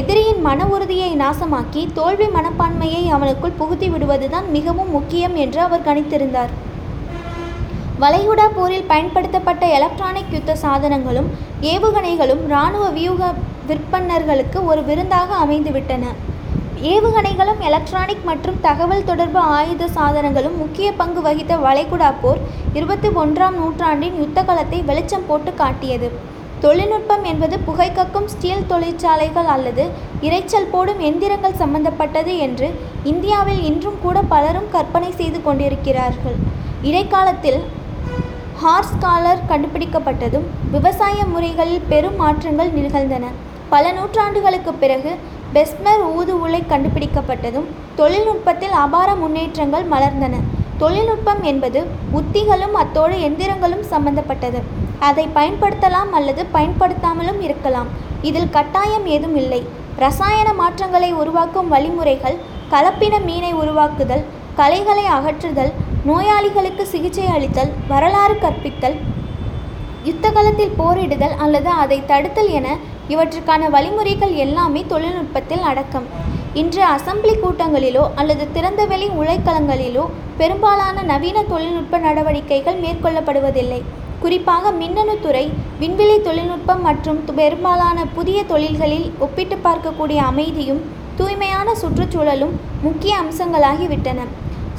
எதிரியின் 0.00 0.42
மன 0.48 0.66
உறுதியை 0.74 1.12
நாசமாக்கி 1.22 1.84
தோல்வி 1.98 2.28
மனப்பான்மையை 2.36 3.04
அவனுக்குள் 3.16 3.58
புகுத்தி 3.62 3.88
விடுவதுதான் 3.94 4.48
மிகவும் 4.56 4.94
முக்கியம் 4.98 5.34
என்று 5.44 5.60
அவர் 5.66 5.88
கணித்திருந்தார். 5.88 6.52
வளைகுடா 8.00 8.44
போரில் 8.54 8.86
பயன்படுத்தப்பட்ட 8.90 9.64
எலக்ட்ரானிக் 9.78 10.30
யுத்த 10.34 10.52
சாதனங்களும் 10.62 11.26
ஏவுகணைகளும் 11.72 12.42
இராணுவ 12.50 12.84
வியூக 12.96 13.22
விற்பன்னர்களுக்கு 13.68 14.58
ஒரு 14.70 14.80
விருந்தாக 14.88 15.34
அமைந்துவிட்டன. 15.44 16.04
ஏவுகணைகளும் 16.92 17.60
எலக்ட்ரானிக் 17.68 18.24
மற்றும் 18.28 18.60
தகவல் 18.66 19.04
தொடர்பு 19.10 19.40
ஆயுத 19.56 19.88
சாதனங்களும் 19.96 20.56
முக்கிய 20.62 20.88
பங்கு 21.00 21.20
வகித்த 21.26 21.56
வளைகுடா 21.66 22.08
போர் 22.22 22.40
இருபத்தி 22.78 23.10
ஒன்றாம் 23.22 23.58
நூற்றாண்டின் 23.60 24.16
யுத்த 24.22 24.42
களத்தை 24.48 24.78
வெளிச்சம் 24.88 25.26
போட்டு 25.28 25.52
காட்டியது. 25.60 26.08
தொழில்நுட்பம் 26.64 27.24
என்பது 27.32 27.56
புகைக்கக்கும் 27.68 28.30
ஸ்டீல் 28.32 28.66
தொழிற்சாலைகள் 28.72 29.50
அல்லது 29.54 29.84
இரைச்சல் 30.26 30.68
போடும் 30.72 31.00
எந்திரங்கள் 31.10 31.60
சம்பந்தப்பட்டது 31.62 32.34
என்று 32.46 32.68
இந்தியாவில் 33.12 33.62
இன்றும் 33.70 34.00
கூட 34.02 34.18
பலரும் 34.34 34.68
கற்பனை 34.74 35.12
செய்து 35.20 35.38
கொண்டிருக்கிறார்கள். 35.46 36.36
இடைக்காலத்தில் 36.88 37.60
ஹார்ஸ் 38.62 38.98
காலர் 39.00 39.38
கண்டுபிடிக்கப்பட்டதும் 39.48 40.46
விவசாய 40.70 41.24
முறைகளில் 41.24 41.82
பெரும் 41.88 42.16
மாற்றங்கள் 42.16 42.70
நிகழ்ந்தன. 42.70 43.26
பல 43.68 43.92
நூற்றாண்டுகளுக்குப் 43.92 44.78
பிறகு 44.80 45.14
பெஸ்மர் 45.52 46.00
ஊது 46.00 46.30
உலை 46.30 46.62
கண்டுபிடிக்கப்பட்டதும் 46.68 47.64
தொழில்நுட்பத்தில் 47.94 48.70
அபார 48.70 49.14
முன்னேற்றங்கள் 49.14 49.84
மலர்ந்தன. 49.88 50.34
தொழில்நுட்பம் 50.78 51.42
என்பது 51.42 51.86
உத்திகளும் 52.10 52.74
அத்தோடு 52.74 53.16
எந்திரங்களும் 53.16 53.80
சம்பந்தப்பட்டது. 53.80 54.62
அதை 54.98 55.28
பயன்படுத்தலாம் 55.34 56.10
அல்லது 56.12 56.46
பயன்படுத்தாமலும் 56.54 57.40
இருக்கலாம். 57.40 57.86
இதில் 58.22 58.50
கட்டாயம் 58.50 59.06
ஏதும் 59.06 59.36
இல்லை. 59.36 59.66
ரசாயன 59.96 60.52
மாற்றங்களை 60.52 61.12
உருவாக்கும் 61.12 61.68
வழிமுறைகள் 61.68 62.36
கலப்பின 62.70 63.24
மீனை 63.24 63.52
உருவாக்குதல் 63.54 64.24
களைகளை 64.54 65.04
அகற்றுதல் 65.04 65.72
நோயாளிகளுக்கு 66.08 66.84
சிகிச்சை 66.92 67.26
அளித்தல் 67.34 67.68
வரலாறு 67.90 68.34
கற்பித்தல் 68.44 68.96
யுத்த 70.06 70.26
காலத்தில் 70.36 70.72
போரிடுதல் 70.78 71.34
அல்லது 71.44 71.70
அதை 71.82 71.98
தடுத்தல் 72.08 72.50
என 72.58 72.68
இவற்றுக்கான 73.12 73.68
வழிமுறைகள் 73.74 74.32
எல்லாமே 74.44 74.82
தொழில்நுட்பத்தில் 74.92 75.64
அடக்கம். 75.70 76.06
இன்று 76.60 76.82
அசெம்பிளி 76.94 77.34
கூட்டங்களிலோ 77.44 78.04
அல்லது 78.20 78.46
திறந்தவெளி 78.56 79.08
உலைக்களங்களிலோ 79.20 80.04
பெரும்பாலான 80.40 81.06
நவீன 81.12 81.38
தொழில்நுட்ப 81.52 81.98
நடவடிக்கைகள் 82.06 82.82
மேற்கொள்ளப்படுவதில்லை. 82.84 83.80
குறிப்பாக 84.24 84.72
மின்னணு 84.82 85.16
துறை 85.24 85.46
விண்வெளி 85.78 86.18
தொழில்நுட்பம் 86.28 86.84
மற்றும் 86.88 87.24
பெரும்பாலான 87.40 87.98
புதிய 88.16 88.40
தொழில்களில் 88.52 89.08
ஒப்பிட்டு 89.26 89.58
பார்க்கக்கூடிய 89.66 90.20
அமைதியும் 90.32 90.84
தூய்மையான 91.16 91.70
சுற்றுச்சூழலும் 91.82 92.56
முக்கிய 92.86 93.14
அம்சங்களாகிவிட்டன. 93.24 94.20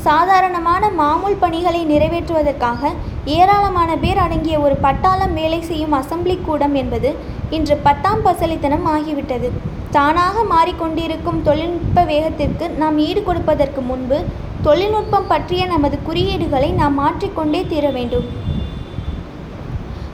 சாதாரணமான 0.07 0.83
மாமூல் 0.99 1.41
பணிகளை 1.43 1.81
நிறைவேற்றுவதற்காக 1.91 2.91
ஏராளமான 3.35 3.91
பேர் 4.03 4.19
அடங்கிய 4.23 4.55
ஒரு 4.65 4.75
பட்டாளம் 4.85 5.35
வேலை 5.39 5.59
செய்யும் 5.69 5.95
அசெம்பிளி 5.99 6.35
கூடம் 6.47 6.75
என்பது 6.81 7.09
இன்று 7.57 7.75
பத்தாம் 7.87 8.23
பசலித்தனம் 8.25 8.87
ஆகிவிட்டது. 8.95 9.49
தானாக 9.95 10.43
மாறிக்கொண்டிருக்கும் 10.53 11.39
தொழில்நுட்ப 11.47 12.03
வேகத்திற்கு 12.11 12.67
நாம் 12.81 12.97
ஈடு 13.07 13.23
கொடுப்பதற்கு 13.23 13.81
முன்பு 13.89 14.17
தொழில்நுட்பம் 14.67 15.29
பற்றிய 15.31 15.63
நமது 15.73 15.97
குறியீடுகளை 16.07 16.69
நாம் 16.81 16.97
மாற்றிக்கொண்டே 17.01 17.61
தீர 17.71 17.85
வேண்டும். 17.97 18.27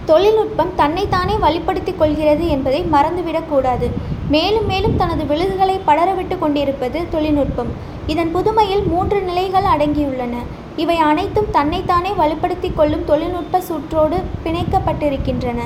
தொழில்நுட்பம் 0.10 0.72
தன்னைத்தானே 0.82 1.36
வழிப்படுத்திக் 1.46 2.00
கொள்கிறது 2.00 2.46
என்பதை 2.56 2.82
மறந்துவிடக்கூடாது 2.96 3.90
மேலும் 4.30 4.66
மேலும் 4.66 4.96
தனது 4.96 5.24
விழுதுகளை 5.24 5.80
படரவிட்டு 5.88 6.40
கொண்டிருப்பது 6.40 7.00
தொழில்நுட்பம். 7.10 7.72
இதன் 8.08 8.32
புதுமையில் 8.32 8.84
மூன்று 8.84 9.22
நிலைகள் 9.22 9.64
அடங்கியுள்ளன. 9.64 10.36
இவை 10.76 10.98
அனைத்தும் 10.98 11.52
தன்னைத்தானே 11.52 12.12
வலுப்படுத்தி 12.20 12.74
கொள்ளும் 12.76 13.06
தொழில்நுட்ப 13.06 13.62
சுற்றோடு 13.62 14.18
பிணைக்கப்பட்டிருக்கின்றன. 14.44 15.60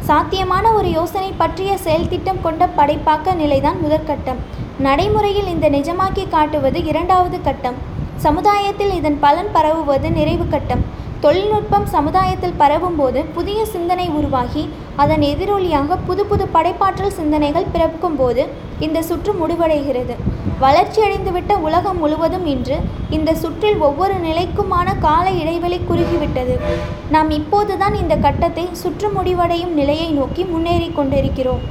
சாத்தியமான 0.00 0.72
ஒரு 0.72 0.90
யோசனை 0.90 1.32
பற்றிய 1.36 1.76
செயல்திட்டம் 1.84 2.42
கொண்ட 2.42 2.68
படைப்பாக்க 2.76 3.34
நிலைதான் 3.34 3.76
முதற்கட்டம். 3.84 4.40
நடைமுறையில் 4.78 5.46
இந்த 5.46 5.70
நிஜமாக்கி 5.70 6.28
காட்டுவது 6.28 6.84
இரண்டாவது 6.84 7.40
கட்டம். 7.40 7.74
சமுதாயத்தில் 8.16 8.92
இதன் 8.94 9.18
பலன் 9.20 9.50
பரவுவது 9.54 10.10
நிறைவு 10.12 10.48
கட்டம். 10.48 10.84
தொழில்நுட்பம் 11.20 11.86
சமுதாயத்தில் 11.86 12.58
பரவும்போது 12.58 13.24
புதிய 13.34 13.64
சிந்தனை 13.64 14.08
உருவாகி 14.08 14.68
அதன் 15.02 15.20
எதிரொலியாக 15.20 15.96
புது 16.06 16.26
புது 16.26 16.44
படைப்பாற்றல் 16.52 17.16
சிந்தனைகள் 17.18 17.70
பிறக்கும் 17.72 18.16
போது 18.16 18.42
இந்த 18.78 19.02
சுற்று 19.02 19.32
முடிவடைகிறது. 19.40 20.14
வளர்ச்சியடைந்துவிட்ட 20.60 21.52
உலகம் 21.66 21.98
முழுவதும் 21.98 22.46
இன்று 22.46 22.76
இந்த 23.10 23.34
சுற்றில் 23.34 23.78
ஒவ்வொரு 23.78 24.14
நிலைக்குமான 24.14 24.98
கால 24.98 25.30
இடைவெளி 25.30 25.80
குறுகிவிட்டது. 25.90 26.56
நாம் 27.10 27.30
இப்போதுதான் 27.30 27.94
இந்த 27.94 28.16
கட்டத்தை 28.16 28.68
சுற்று 28.72 29.08
முடிவடையும் 29.08 29.74
நிலையை 29.74 30.08
நோக்கி 30.10 30.44
முன்னேறி 30.44 30.90
கொண்டிருக்கிறோம். 30.94 31.64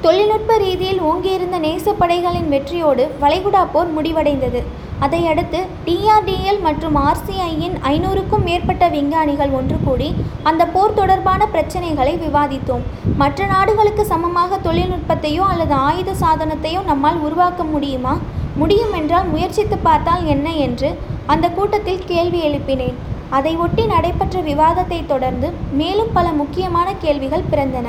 தொழில்நுட்ப 0.00 0.56
ரீதியில் 0.56 1.02
ஓங்கியிருந்த 1.10 1.58
நேசப்படைகளின் 1.66 2.48
வெற்றியோடு 2.48 3.04
வளைகுடா 3.20 3.62
போர் 3.72 3.94
முடிவடைந்தது. 3.98 4.62
அதையடுத்து 5.00 5.60
டிஆர்டிஎல் 5.86 6.60
மற்றும் 6.60 6.96
ஆர்சிஐயின் 6.96 7.74
ஐநூறுக்கும் 7.82 8.44
மேற்பட்ட 8.44 8.88
விஞ்ஞானிகள் 8.88 9.50
ஒன்று 9.50 9.76
கூடி 9.84 10.14
அந்த 10.42 10.66
போர் 10.66 10.94
தொடர்பான 10.94 11.48
பிரச்சனைகளை 11.52 12.14
விவாதித்தோம். 12.24 12.84
மற்ற 13.16 13.46
நாடுகளுக்கு 13.46 14.06
சமமாக 14.06 14.56
தொழில்நுட்பத்தையோ 14.56 15.44
அல்லது 15.52 15.74
ஆயுத 15.74 16.12
சாதனத்தையோ 16.20 16.84
நம்மால் 16.84 17.16
உருவாக்க 17.16 17.64
முடியுமா? 17.64 18.18
முடியும் 18.56 18.92
என்றால் 18.92 19.26
முயற்சித்து 19.26 19.78
பார்த்தால் 19.78 20.26
என்ன 20.26 20.52
என்று 20.52 20.98
அந்த 21.26 21.50
கூட்டத்தில் 21.50 22.04
கேள்வி 22.04 22.40
எழுப்பினேன். 22.48 22.96
அதை 23.30 23.56
ஒட்டி 23.56 23.84
நடைபெற்ற 23.86 24.40
விவாதத்தை 24.40 25.06
தொடர்ந்து 25.06 25.50
மேலும் 25.72 26.12
பல 26.12 26.32
முக்கியமான 26.32 26.94
கேள்விகள் 26.94 27.48
பிறந்தன. 27.50 27.88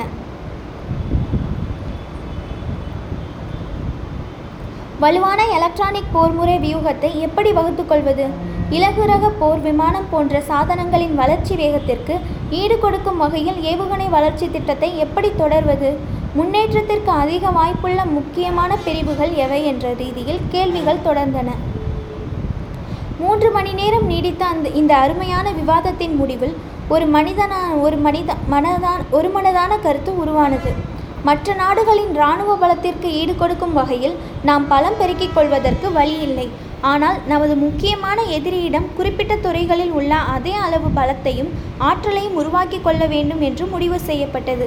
வலுவான 5.02 5.40
எலக்ட்ரானிக் 5.56 6.12
போர்முறை 6.12 6.54
வியூகத்தை 6.62 7.08
எப்படி 7.24 7.50
வகுத்துக்கொள்வது 7.56 8.26
இலகுரக 8.76 9.24
போர் 9.40 9.60
விமானம் 9.66 10.06
போன்ற 10.12 10.40
சாதனங்களின் 10.50 11.14
வளர்ச்சி 11.20 11.54
வேகத்திற்கு 11.60 12.14
ஈடு 12.60 12.76
கொடுக்கும் 12.84 13.20
வகையில் 13.24 13.58
ஏவுகணை 13.72 14.06
வளர்ச்சி 14.16 14.46
திட்டத்தை 14.54 14.90
எப்படி 15.04 15.30
தொடர்வது? 15.42 15.90
முன்னேற்றத்திற்கு 16.38 17.12
அதிக 17.24 17.50
வாய்ப்புள்ள 17.58 18.00
முக்கியமான 18.16 18.70
பிரிவுகள் 18.86 19.34
எவை 19.44 19.60
என்ற 19.72 19.92
ரீதியில் 20.00 20.42
கேள்விகள் 20.54 21.04
தொடர்ந்தன. 21.08 21.50
மூன்று 23.20 23.50
மணி 23.58 23.72
நேரம் 23.82 24.08
நீடித்த 24.12 24.42
அந்த 24.54 24.68
இந்த 24.80 24.92
அருமையான 25.04 25.46
விவாதத்தின் 25.60 26.16
முடிவில் 26.22 26.56
ஒரு 26.94 27.06
மனிதனான 27.14 27.70
ஒரு 27.84 27.96
மனித 28.08 28.32
மனதான் 28.54 29.02
ஒரு 29.18 29.30
மனதான 29.36 29.72
கருத்து 29.86 30.12
உருவானது. 30.24 30.72
மற்ற 31.26 31.54
நாடுகளின் 31.54 32.12
இராணுவ 32.16 32.54
பலத்திற்கு 32.56 33.08
ஈடுகொடுக்கும் 33.20 33.76
வகையில் 33.78 34.16
நாம் 34.48 34.64
பலம் 34.72 34.98
பெருக்கிக் 35.00 35.36
கொள்வதற்கு 35.36 35.86
வழி 35.92 36.16
இல்லை 36.26 36.46
ஆனால் 36.90 37.18
நமது 37.28 37.54
முக்கியமான 37.62 38.18
எதிரியிடம் 38.36 38.90
குறிப்பிட்ட 38.96 39.34
துறைகளில் 39.36 39.94
உள்ள 39.98 40.14
அதே 40.34 40.52
அளவு 40.64 40.88
பலத்தையும் 40.98 41.50
ஆற்றலையும் 41.88 42.36
உருவாக்கி 42.40 42.78
கொள்ள 42.80 43.02
வேண்டும் 43.14 43.42
என்று 43.48 43.64
முடிவு 43.66 43.98
செய்யப்பட்டது. 44.08 44.66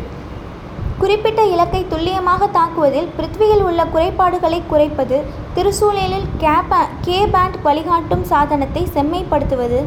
குறிப்பிட்ட 1.02 1.42
இலக்கை 1.52 1.82
துல்லியமாக 1.92 2.48
தாக்குவதில் 2.56 3.12
பிருத்வியில் 3.18 3.64
உள்ள 3.68 3.82
குறைபாடுகளை 3.94 4.60
குறைப்பது 4.72 5.18
திருசூழலில் 5.56 6.28
கேப 6.42 6.82
கே 7.06 7.20
பேண்ட் 7.36 7.58
வழிகாட்டும் 7.68 8.26
சாதனத்தை 8.32 8.84
செம்மைப்படுத்துவது 8.96 9.80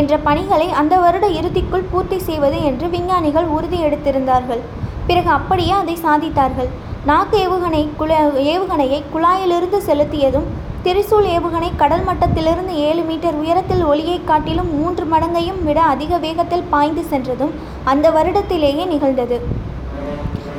என்ற 0.00 0.18
பணிகளை 0.26 0.68
அந்த 0.80 0.96
வருட 1.04 1.28
இறுதிக்குள் 1.38 1.88
பூர்த்தி 1.92 2.18
செய்வது 2.28 2.58
என்று 2.62 2.88
விஞ்ஞானிகள் 2.88 3.48
உறுதி 3.56 3.80
எடுத்திருந்தார்கள் 3.82 4.64
பிறகு 5.08 5.30
அப்படியே 5.38 5.74
அதை 5.80 5.96
சாதித்தார்கள். 6.06 6.70
நாக்கு 7.10 7.36
ஏவுகணை 7.46 7.82
குழ 7.98 8.12
ஏவுகணையை 8.52 9.00
குழாயிலிருந்து 9.14 9.78
செலுத்தியதும் 9.88 10.48
திரிசூல் 10.84 11.28
ஏவுகணை 11.34 11.68
கடல் 11.82 12.04
மட்டத்திலிருந்து 12.08 12.72
ஏழு 12.88 13.02
மீட்டர் 13.08 13.38
உயரத்தில் 13.42 13.84
ஒளியை 13.90 14.18
காட்டிலும் 14.24 14.70
மூன்று 14.78 15.04
மடங்கையும் 15.12 15.60
விட 15.68 15.78
அதிக 15.92 16.18
வேகத்தில் 16.24 16.68
பாய்ந்து 16.72 17.04
சென்றதும் 17.12 17.54
அந்த 17.92 18.10
வருடத்திலேயே 18.16 18.84
நிகழ்ந்தது. 18.92 19.38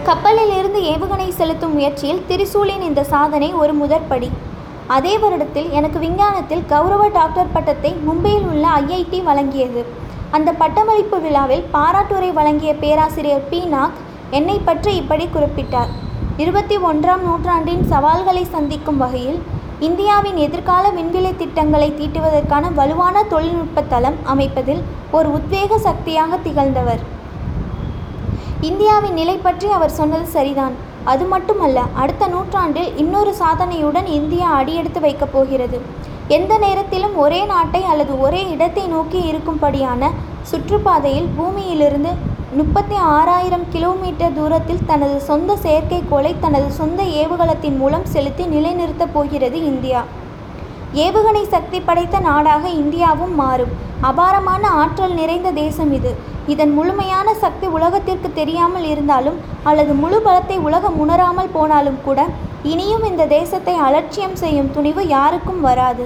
கப்பலில் 0.10 0.53
இருந்து 0.57 0.81
ஏவுகணை 0.93 1.29
செலுத்தும் 1.39 1.73
முயற்சியில் 1.77 2.23
திரிசூலின் 2.29 2.83
இந்த 2.89 3.01
சாதனை 3.13 3.49
ஒரு 3.62 3.73
முதற்படி. 3.73 4.29
அதே 4.97 5.13
வருடத்தில் 5.23 5.69
எனக்கு 5.77 5.99
விஞ்ஞானத்தில் 5.99 6.65
கௌரவ 6.73 7.05
டாக்டர் 7.19 7.53
பட்டத்தை 7.55 7.91
மும்பையில் 8.07 8.49
உள்ள 8.51 8.67
ஐஐடி 8.81 9.21
வழங்கியது. 9.29 9.81
அந்த 10.36 10.49
பட்டமளிப்பு 10.62 11.17
விழாவில் 11.25 11.65
பாராட்டுரை 11.73 12.29
வழங்கிய 12.38 12.71
பேராசிரியர் 12.83 13.49
பி. 13.49 13.60
நாக் 13.75 13.97
என்னை 14.31 14.55
பற்றி 14.59 14.95
இப்படி 14.95 15.25
குறிப்பிட்டார். 15.25 15.91
இருபத்தி 16.37 16.77
ஒன்றாம் 16.77 17.21
நூற்றாண்டின் 17.27 17.83
சவால்களை 17.91 18.43
சந்திக்கும் 18.55 18.97
வகையில் 18.97 19.37
இந்தியாவின் 19.79 20.35
எதிர்கால 20.35 20.89
விண்வெளி 20.89 21.31
திட்டங்களை 21.35 21.89
தீட்டுவதற்கான 21.99 22.73
வலுவான 22.73 23.23
தொழில்நுட்ப 23.23 23.81
தளம் 23.81 24.17
அமைப்பதில் 24.33 24.81
ஒரு 25.11 25.29
உத்வேக 25.37 25.77
சக்தியாக 25.77 26.37
திகழ்ந்தவர். 26.37 27.01
இந்தியாவின் 28.61 29.13
நிலை 29.13 29.37
பற்றி 29.37 29.67
அவர் 29.77 29.97
சொன்னது 29.99 30.25
சரிதான். 30.25 30.75
அது 31.03 31.25
மட்டுமல்ல 31.25 31.79
அடுத்த 32.01 32.27
நூற்றாண்டில் 32.27 32.95
இன்னொரு 32.97 33.33
சாதனையுடன் 33.41 34.07
இந்தியா 34.19 34.47
அடியெடுத்து 34.51 34.99
வைக்கப் 34.99 35.33
போகிறது. 35.33 35.79
எந்த 36.27 36.57
நேரத்திலும் 36.57 37.15
ஒரே 37.15 37.45
நாட்டை 37.45 37.83
அல்லது 37.83 38.19
ஒரே 38.19 38.49
இடத்தை 38.49 38.87
நோக்கி 38.87 39.19
இருக்கும்படியான 39.31 40.09
சுற்றுப்பாதையில் 40.51 41.29
பூமியிலிருந்து 41.37 42.11
முப்பத்தி 42.55 42.95
ஆறாயிரம் 42.95 43.63
கிலோமீட்டர் 43.71 44.36
தூரத்தில் 44.36 44.86
தனது 44.89 45.15
சொந்த 45.29 45.57
செயற்கைக்கோளை 45.63 46.29
தனது 46.43 46.69
சொந்த 46.77 47.03
ஏவுகலத்தின் 47.21 47.75
மூலம் 47.81 48.05
செலுத்தி 48.13 48.43
நிலைநிறுத்தப் 48.53 49.12
போகிறது 49.15 49.57
இந்தியா. 49.71 50.01
ஏவுகணை 51.05 51.41
சக்தி 51.53 51.79
படைத்த 51.79 52.19
நாடாக 52.27 52.63
இந்தியாவும் 52.81 53.36
மாறும். 53.41 53.73
அபாரமான 54.10 54.63
ஆற்றல் 54.83 55.17
நிறைந்த 55.19 55.51
தேசம் 55.51 55.91
இது. 55.99 56.13
இதன் 56.53 56.73
முழுமையான 56.77 57.33
சக்தி 57.43 57.67
உலகத்திற்கு 57.77 58.31
தெரியாமல் 58.39 58.88
இருந்தாலும் 58.93 59.38
அல்லது 59.63 59.93
முழு 60.01 60.21
பலத்தை 60.25 60.60
உலகம் 60.69 60.97
உணராமல் 61.05 61.53
போனாலும் 61.57 62.01
கூட 62.07 62.27
இனியும் 62.63 63.07
இந்த 63.12 63.25
தேசத்தை 63.38 63.75
அலட்சியம் 63.89 64.39
செய்யும் 64.43 64.73
துணிவு 64.77 65.07
யாருக்கும் 65.15 65.62
வராது. 65.69 66.05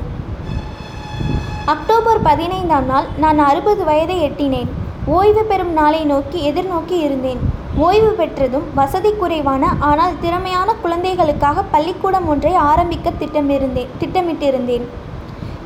அக்டோபர் 1.66 2.22
பதினைந்தாம் 2.30 2.86
நாள் 2.86 3.10
நான் 3.18 3.40
அறுபது 3.50 3.84
வயதை 3.86 4.20
எட்டினேன். 4.30 4.72
ஓய்வு 5.18 5.44
பெறும் 5.50 5.72
நாளை 5.78 6.02
நோக்கி 6.12 6.40
எதிர்நோக்கி 6.50 6.98
இருந்தேன். 7.06 7.40
ஓய்வு 7.86 8.12
பெற்றதும் 8.20 8.66
வசதி 8.80 9.12
குறைவான 9.22 9.64
ஆனால் 9.90 10.18
திறமையான 10.24 10.70
குழந்தைகளுக்காக 10.84 11.64
பள்ளிக்கூடம் 11.74 12.28
ஒன்றை 12.34 12.54
ஆரம்பிக்க 12.72 13.12
திட்டமிருந்தேன் 13.22 13.94
திட்டமிட்டிருந்தேன். 14.02 14.86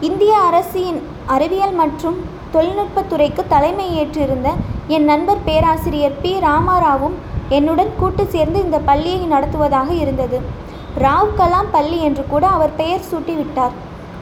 இந்திய 0.07 0.33
அரசின் 0.47 0.99
அறிவியல் 1.35 1.75
மற்றும் 1.81 2.17
தொழில்நுட்பத்துறைக்கு 2.53 3.43
தலைமை 3.53 3.87
ஏற்றிருந்த 4.01 4.49
என் 4.95 5.07
நண்பர் 5.11 5.41
பேராசிரியர் 5.47 6.19
பி. 6.23 6.33
ராமாராவும் 6.47 7.17
என்னுடன் 7.57 7.91
கூட்டு 8.01 8.25
சேர்ந்து 8.35 8.59
இந்த 8.65 8.77
பள்ளியை 8.89 9.23
நடத்துவதாக 9.33 9.89
இருந்தது. 10.03 10.39
ராவ் 11.05 11.37
கலாம் 11.39 11.73
பள்ளி 11.75 11.99
என்று 12.09 12.23
கூட 12.33 12.45
அவர் 12.57 12.77
பெயர் 12.81 13.09
சூட்டிவிட்டார். 13.11 13.75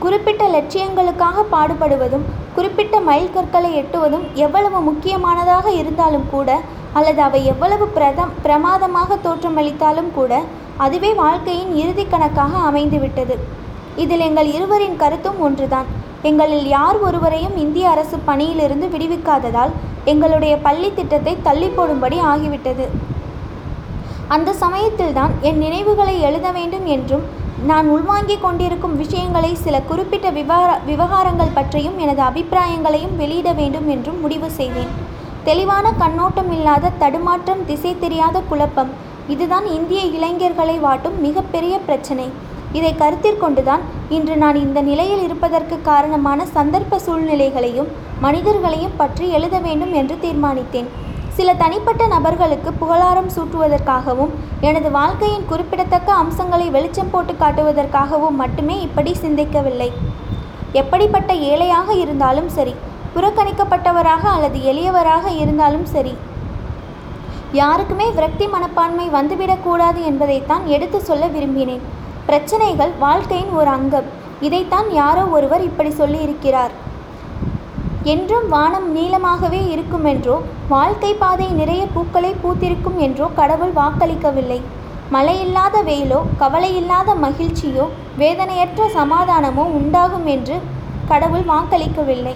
குறிப்பிட்ட 0.04 0.44
லட்சியங்களுக்காக 0.56 1.44
பாடுபடுவதும் 1.54 2.26
குறிப்பிட்ட 2.56 2.96
மைல்கற்களை 3.10 3.70
எட்டுவதும் 3.82 4.26
எவ்வளவு 4.46 4.80
முக்கியமானதாக 4.90 5.68
இருந்தாலும் 5.82 6.28
கூட 6.34 6.50
அல்லது 6.98 7.22
அவை 7.28 7.40
எவ்வளவு 7.52 7.86
பிரதம் 7.96 8.32
பிரமாதமாக 8.44 9.18
தோற்றமளித்தாலும் 9.26 10.12
கூட 10.18 10.42
அதுவே 10.78 11.12
வாழ்க்கையின் 11.14 11.72
இறுதி 11.82 12.06
கணக்காக 12.12 12.54
அமைந்துவிட்டது. 12.70 13.36
இதில் 14.04 14.26
எங்கள் 14.28 14.50
இருவரின் 14.58 15.00
கருத்தும் 15.04 15.40
ஒன்றுதான். 15.40 15.88
எங்களில் 16.30 16.68
யார் 16.68 16.98
ஒருவரையும் 17.08 17.56
இந்திய 17.64 17.86
அரசு 17.90 18.18
பணியிலிருந்து 18.30 18.88
விடுவிக்காததால் 18.94 19.74
எங்களுடைய 20.12 20.54
பள்ளி 20.68 20.90
திட்டத்தை 20.94 21.34
தள்ளி 21.48 21.68
போடும்படி 21.68 22.18
ஆகிவிட்டது. 22.34 22.86
அந்த 24.36 24.54
சமயத்தில்தான் 24.64 25.34
என் 25.42 25.58
நினைவுகளை 25.58 26.16
எழுத 26.28 26.48
வேண்டும் 26.58 26.86
என்றும் 26.96 27.26
நான் 27.70 27.88
உள்வாங்கிக் 27.96 28.42
கொண்டிருக்கும் 28.44 28.96
விஷயங்களை 29.02 29.50
சில 29.66 29.76
குறிப்பிட்ட 29.90 30.28
விவகார 30.38 30.70
விவகாரங்கள் 30.88 31.54
பற்றியும் 31.58 32.00
எனது 32.04 32.22
அபிப்பிராயங்களையும் 32.30 33.14
வெளியிட 33.22 33.50
வேண்டும் 33.60 33.88
என்றும் 33.94 34.20
முடிவு 34.24 34.50
செய்தேன். 34.58 34.92
தெளிவான 35.48 35.86
கண்ணோட்டம் 36.02 36.52
இல்லாத 36.58 36.92
தடுமாற்றம் 37.04 37.62
திசை 37.70 37.94
தெரியாத 38.04 38.42
குழப்பம் 38.50 38.92
இதுதான் 39.34 39.68
இந்திய 39.78 40.02
இளைஞர்களை 40.18 40.76
வாட்டும் 40.86 41.18
மிகப்பெரிய 41.28 41.78
பிரச்சனை. 41.88 42.28
இதை 42.80 42.92
கருத்தில் 43.02 43.42
கொண்டுதான் 43.44 43.86
இன்று 44.18 44.36
நான் 44.44 44.60
இந்த 44.66 44.80
நிலையில் 44.90 45.24
இருப்பதற்கு 45.28 45.78
காரணமான 45.92 46.46
சந்தர்ப்ப 46.58 47.00
சூழ்நிலைகளையும் 47.06 47.90
மனிதர்களையும் 48.26 48.98
பற்றி 49.02 49.26
எழுத 49.38 49.56
வேண்டும் 49.68 49.96
என்று 50.02 50.18
தீர்மானித்தேன். 50.26 50.90
சில 51.38 51.54
தனிப்பட்ட 51.62 52.04
நபர்களுக்கு 52.14 52.70
புகழாரம் 52.82 53.30
சூட்டுவதற்காகவும் 53.36 54.34
எனது 54.68 54.90
வாழ்க்கையின் 54.98 55.48
குறிப்பிடத்தக்க 55.52 56.10
அம்சங்களை 56.24 56.68
வெளிச்சம் 56.76 57.10
போட்டு 57.14 57.34
காட்டுவதற்காகவும் 57.40 58.38
மட்டுமே 58.42 58.76
இப்படி 58.88 59.12
சிந்திக்கவில்லை. 59.24 59.90
எப்படிப்பட்ட 60.82 61.34
ஏழையாக 61.52 61.90
இருந்தாலும் 62.04 62.50
சரி 62.58 62.76
புறக்கணிக்கப்பட்டவராக 63.16 64.24
அல்லது 64.36 64.60
எளியவராக 64.72 65.26
இருந்தாலும் 65.40 65.88
சரி 65.96 66.14
யாருக்குமே 67.62 68.08
விரக்தி 68.20 68.46
மனப்பான்மை 68.54 69.08
வந்துவிடக்கூடாது 69.18 70.00
என்பதைத்தான் 70.12 70.64
எடுத்து 70.76 71.02
சொல்ல 71.10 71.26
விரும்பினேன். 71.36 71.84
பிரச்சனைகள் 72.30 72.94
வாழ்க்கையின் 73.06 73.54
ஒரு 73.60 73.72
அங்கம். 73.78 74.08
இதைத்தான் 74.48 74.88
யாரோ 75.02 75.26
ஒருவர் 75.38 75.64
இப்படி 75.70 75.94
சொல்லியிருக்கிறார். 76.02 76.74
என்றும் 78.12 78.48
வானம் 78.54 78.88
நீளமாகவே 78.96 79.60
இருக்குமென்றோ 79.74 80.36
வாழ்க்கை 80.72 81.12
பாதை 81.22 81.48
நிறைய 81.60 81.84
பூக்களை 81.96 82.32
பூத்திருக்கும் 82.42 82.98
என்றோ 83.06 83.26
கடவுள் 83.40 83.74
வாக்களிக்கவில்லை. 83.80 84.58
மழையில்லாத 85.16 85.76
வெயிலோ 85.90 86.20
கவலையில்லாத 86.42 87.16
மகிழ்ச்சியோ 87.26 87.86
வேதனையற்ற 88.22 88.88
சமாதானமோ 88.98 89.66
உண்டாகும் 89.80 90.28
என்று 90.36 90.58
கடவுள் 91.12 91.46
வாக்களிக்கவில்லை. 91.52 92.36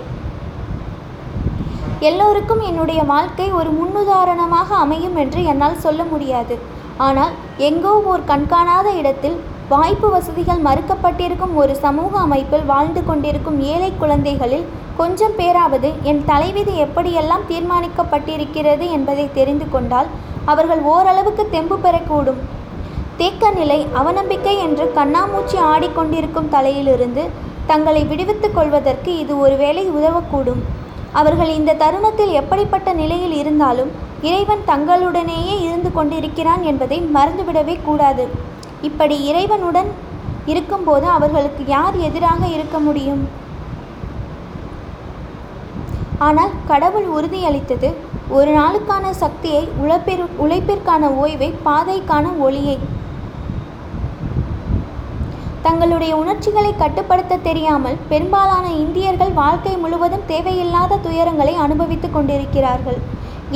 எல்லோருக்கும் 2.07 2.63
என்னுடைய 2.69 3.01
வாழ்க்கை 3.13 3.49
ஒரு 3.59 3.69
முன்னுதாரணமாக 3.77 4.69
அமையும் 4.85 5.15
என்று 5.23 5.39
என்னால் 5.51 5.83
சொல்ல 5.85 6.01
முடியாது. 6.13 6.55
ஆனால் 7.05 7.33
எங்கோ 7.67 7.93
ஓர் 8.11 8.27
கண்காணாத 8.31 8.87
இடத்தில் 9.01 9.37
வாய்ப்பு 9.71 10.07
வசதிகள் 10.15 10.65
மறுக்கப்பட்டிருக்கும் 10.67 11.55
ஒரு 11.61 11.73
சமூக 11.85 12.11
அமைப்பில் 12.25 12.69
வாழ்ந்து 12.73 13.01
கொண்டிருக்கும் 13.07 13.57
ஏழை 13.71 13.89
குழந்தைகளில் 14.01 14.67
கொஞ்சம் 14.99 15.35
பேராவது 15.37 15.89
என் 16.09 16.21
தலைவிதி 16.25 16.73
எப்படியெல்லாம் 16.83 17.43
தீர்மானிக்கப்பட்டிருக்கிறது 17.49 18.85
என்பதை 18.97 19.25
தெரிந்து 19.33 19.65
கொண்டால் 19.73 20.09
அவர்கள் 20.45 20.81
ஓரளவுக்கு 20.93 21.43
தெம்பு 21.49 21.77
பெறக்கூடும். 21.83 22.39
தேக்க 23.19 23.51
நிலை 23.51 23.77
அவநம்பிக்கை 23.99 24.55
என்று 24.65 24.85
கண்ணாமூச்சி 24.95 25.57
ஆடிக்கொண்டிருக்கும் 25.73 26.51
தலையிலிருந்து 26.55 27.23
தங்களை 27.67 28.03
விடுவித்துக் 28.03 28.55
கொள்வதற்கு 28.57 29.11
இது 29.17 29.33
ஒருவேளை 29.39 29.83
உதவக்கூடும். 29.99 30.61
அவர்கள் 31.11 31.51
இந்த 31.59 31.77
தருணத்தில் 31.83 32.33
எப்படிப்பட்ட 32.41 32.89
நிலையில் 32.93 33.35
இருந்தாலும் 33.41 33.91
இறைவன் 34.21 34.63
தங்களுடனேயே 34.67 35.55
இருந்து 35.61 35.89
கொண்டிருக்கிறான் 35.93 36.63
என்பதை 36.63 36.99
மறந்துவிடவே 37.15 37.75
கூடாது. 37.87 38.25
இப்படி 38.81 39.17
இறைவனுடன் 39.29 39.89
இருக்கும்போது 40.45 41.05
அவர்களுக்கு 41.17 41.63
யார் 41.67 41.95
எதிராக 42.07 42.41
இருக்க 42.55 42.79
முடியும்? 42.79 43.23
ஆனால் 46.25 46.53
கடவுள் 46.69 47.07
உறுதியளித்தது 47.17 47.89
ஒரு 48.37 48.51
நாளுக்கான 48.59 49.09
சக்தியை 49.23 49.63
உழைப்பிற் 49.81 50.23
உழைப்பிற்கான 50.43 51.09
ஓய்வை 51.23 51.49
பாதைக்கான 51.67 52.25
ஒளியை. 52.45 52.77
தங்களுடைய 55.65 56.11
உணர்ச்சிகளை 56.21 56.71
கட்டுப்படுத்த 56.81 57.39
தெரியாமல் 57.47 57.97
பெரும்பாலான 58.11 58.65
இந்தியர்கள் 58.83 59.33
வாழ்க்கை 59.41 59.73
முழுவதும் 59.83 60.27
தேவையில்லாத 60.33 60.99
துயரங்களை 61.05 61.53
அனுபவித்துக் 61.65 62.15
கொண்டிருக்கிறார்கள். 62.15 62.99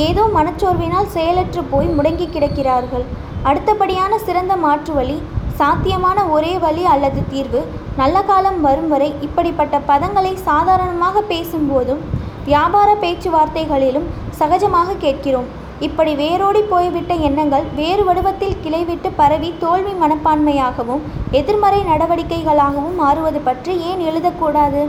ஏதோ 0.07 0.23
மனச்சோர்வினால் 0.37 1.11
செயலற்று 1.15 1.61
போய் 1.73 1.89
முடங்கி 1.97 2.27
கிடக்கிறார்கள். 2.27 3.05
அடுத்தபடியான 3.49 4.13
சிறந்த 4.27 4.55
மாற்று 4.65 4.93
வழி 4.97 5.17
சாத்தியமான 5.59 6.19
ஒரே 6.35 6.53
வழி 6.65 6.83
அல்லது 6.93 7.21
தீர்வு 7.31 7.61
நல்ல 8.01 8.17
காலம் 8.29 8.59
வரும் 8.65 8.91
வரை 8.93 9.09
இப்படிப்பட்ட 9.27 9.75
பதங்களை 9.89 10.33
சாதாரணமாக 10.49 11.23
பேசும்போதும் 11.31 12.01
வியாபார 12.49 12.89
பேச்சுவார்த்தைகளிலும் 13.01 14.07
சகஜமாக 14.39 14.95
கேட்கிறோம். 15.03 15.49
இப்படி 15.87 16.11
வேரோடி 16.21 16.61
போய்விட்ட 16.71 17.13
எண்ணங்கள் 17.27 17.65
வேறு 17.77 18.03
வடிவத்தில் 18.07 18.57
கிளைவிட்டு 18.63 19.09
பரவி 19.19 19.49
தோல்வி 19.63 19.93
மனப்பான்மையாகவும் 20.01 21.05
எதிர்மறை 21.39 21.79
நடவடிக்கைகளாகவும் 21.91 22.99
மாறுவது 23.03 23.39
பற்றி 23.47 23.73
ஏன் 23.89 24.01
எழுதக்கூடாது? 24.09 24.81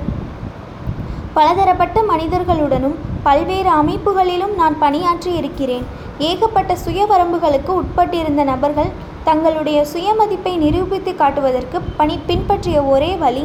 பலதரப்பட்ட 1.36 1.98
மனிதர்களுடனும் 2.10 2.96
பல்வேறு 3.26 3.70
அமைப்புகளிலும் 3.80 4.54
நான் 4.60 4.76
பணியாற்றி 4.82 5.30
இருக்கிறேன் 5.40 5.86
ஏகப்பட்ட 6.28 6.72
சுய 6.84 7.06
வரம்புகளுக்கு 7.12 7.72
உட்பட்டிருந்த 7.80 8.42
நபர்கள் 8.52 8.92
தங்களுடைய 9.28 9.78
சுயமதிப்பை 9.92 10.52
நிரூபித்து 10.64 11.12
காட்டுவதற்கு 11.22 11.80
பணி 11.98 12.16
பின்பற்றிய 12.28 12.78
ஒரே 12.94 13.12
வழி 13.24 13.44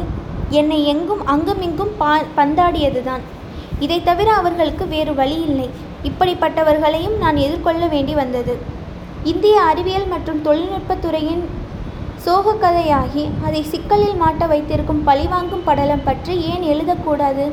என்னை 0.60 0.78
எங்கும் 0.92 1.24
அங்குமிங்கும் 1.34 1.92
பா 2.02 2.12
பந்தாடியதுதான். 2.38 3.24
இதை 3.80 4.02
தவிர 4.02 4.32
அவர்களுக்கு 4.32 4.86
வேறு 4.86 5.14
வழி 5.14 5.42
இல்லை. 5.42 5.70
இப்படிப்பட்டவர்களையும் 6.04 7.16
நான் 7.16 7.36
எதிர்கொள்ள 7.36 7.86
வேண்டி 7.86 8.14
வந்தது. 8.14 8.56
இந்திய 9.24 9.60
அறிவியல் 9.60 10.06
மற்றும் 10.06 10.42
தொழில்நுட்பத் 10.42 11.02
துறையின் 11.02 11.44
சோகக்கதையாகி 12.26 13.28
அதை 13.44 13.62
சிக்கலில் 13.62 14.20
மாட்ட 14.22 14.48
வைத்திருக்கும் 14.48 15.04
பழிவாங்கும் 15.04 15.64
படலம் 15.64 16.04
பற்றி 16.04 16.40
ஏன் 16.40 16.62
எழுதக்கூடாது? 16.62 17.50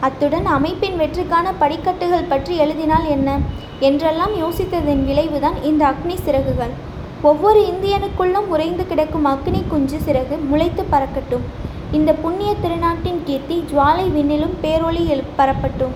அத்துடன் 0.00 0.46
அமைப்பின் 0.46 1.00
வெற்றிக்கான 1.00 1.52
படிக்கட்டுகள் 1.58 2.28
பற்றி 2.28 2.56
எழுதினால் 2.56 3.08
என்ன? 3.08 3.38
என்றெல்லாம் 3.80 4.34
யோசித்ததன் 4.34 5.04
விளைவுதான் 5.04 5.62
இந்த 5.62 5.86
அக்னி 5.86 6.14
சிறகுகள். 6.14 6.70
ஒவ்வொரு 7.22 7.60
இந்தியனுக்குள்ளும் 7.60 8.48
உறைந்து 8.48 8.86
கிடக்கும் 8.86 9.26
அக்னி 9.26 9.62
குஞ்சு 9.68 9.96
சிறகு 9.96 10.38
முளைத்து 10.50 10.84
பறக்கட்டும். 10.92 11.74
இந்த 11.92 12.12
புண்ணிய 12.12 12.50
திருநாட்டின் 12.54 13.20
கீர்த்தி 13.26 13.56
ஜுவாலை 13.70 14.06
விண்ணிலும் 14.10 14.56
பேரொளி 14.62 15.02
எழு 15.06 15.24
பரப்பட்டும் 15.36 15.94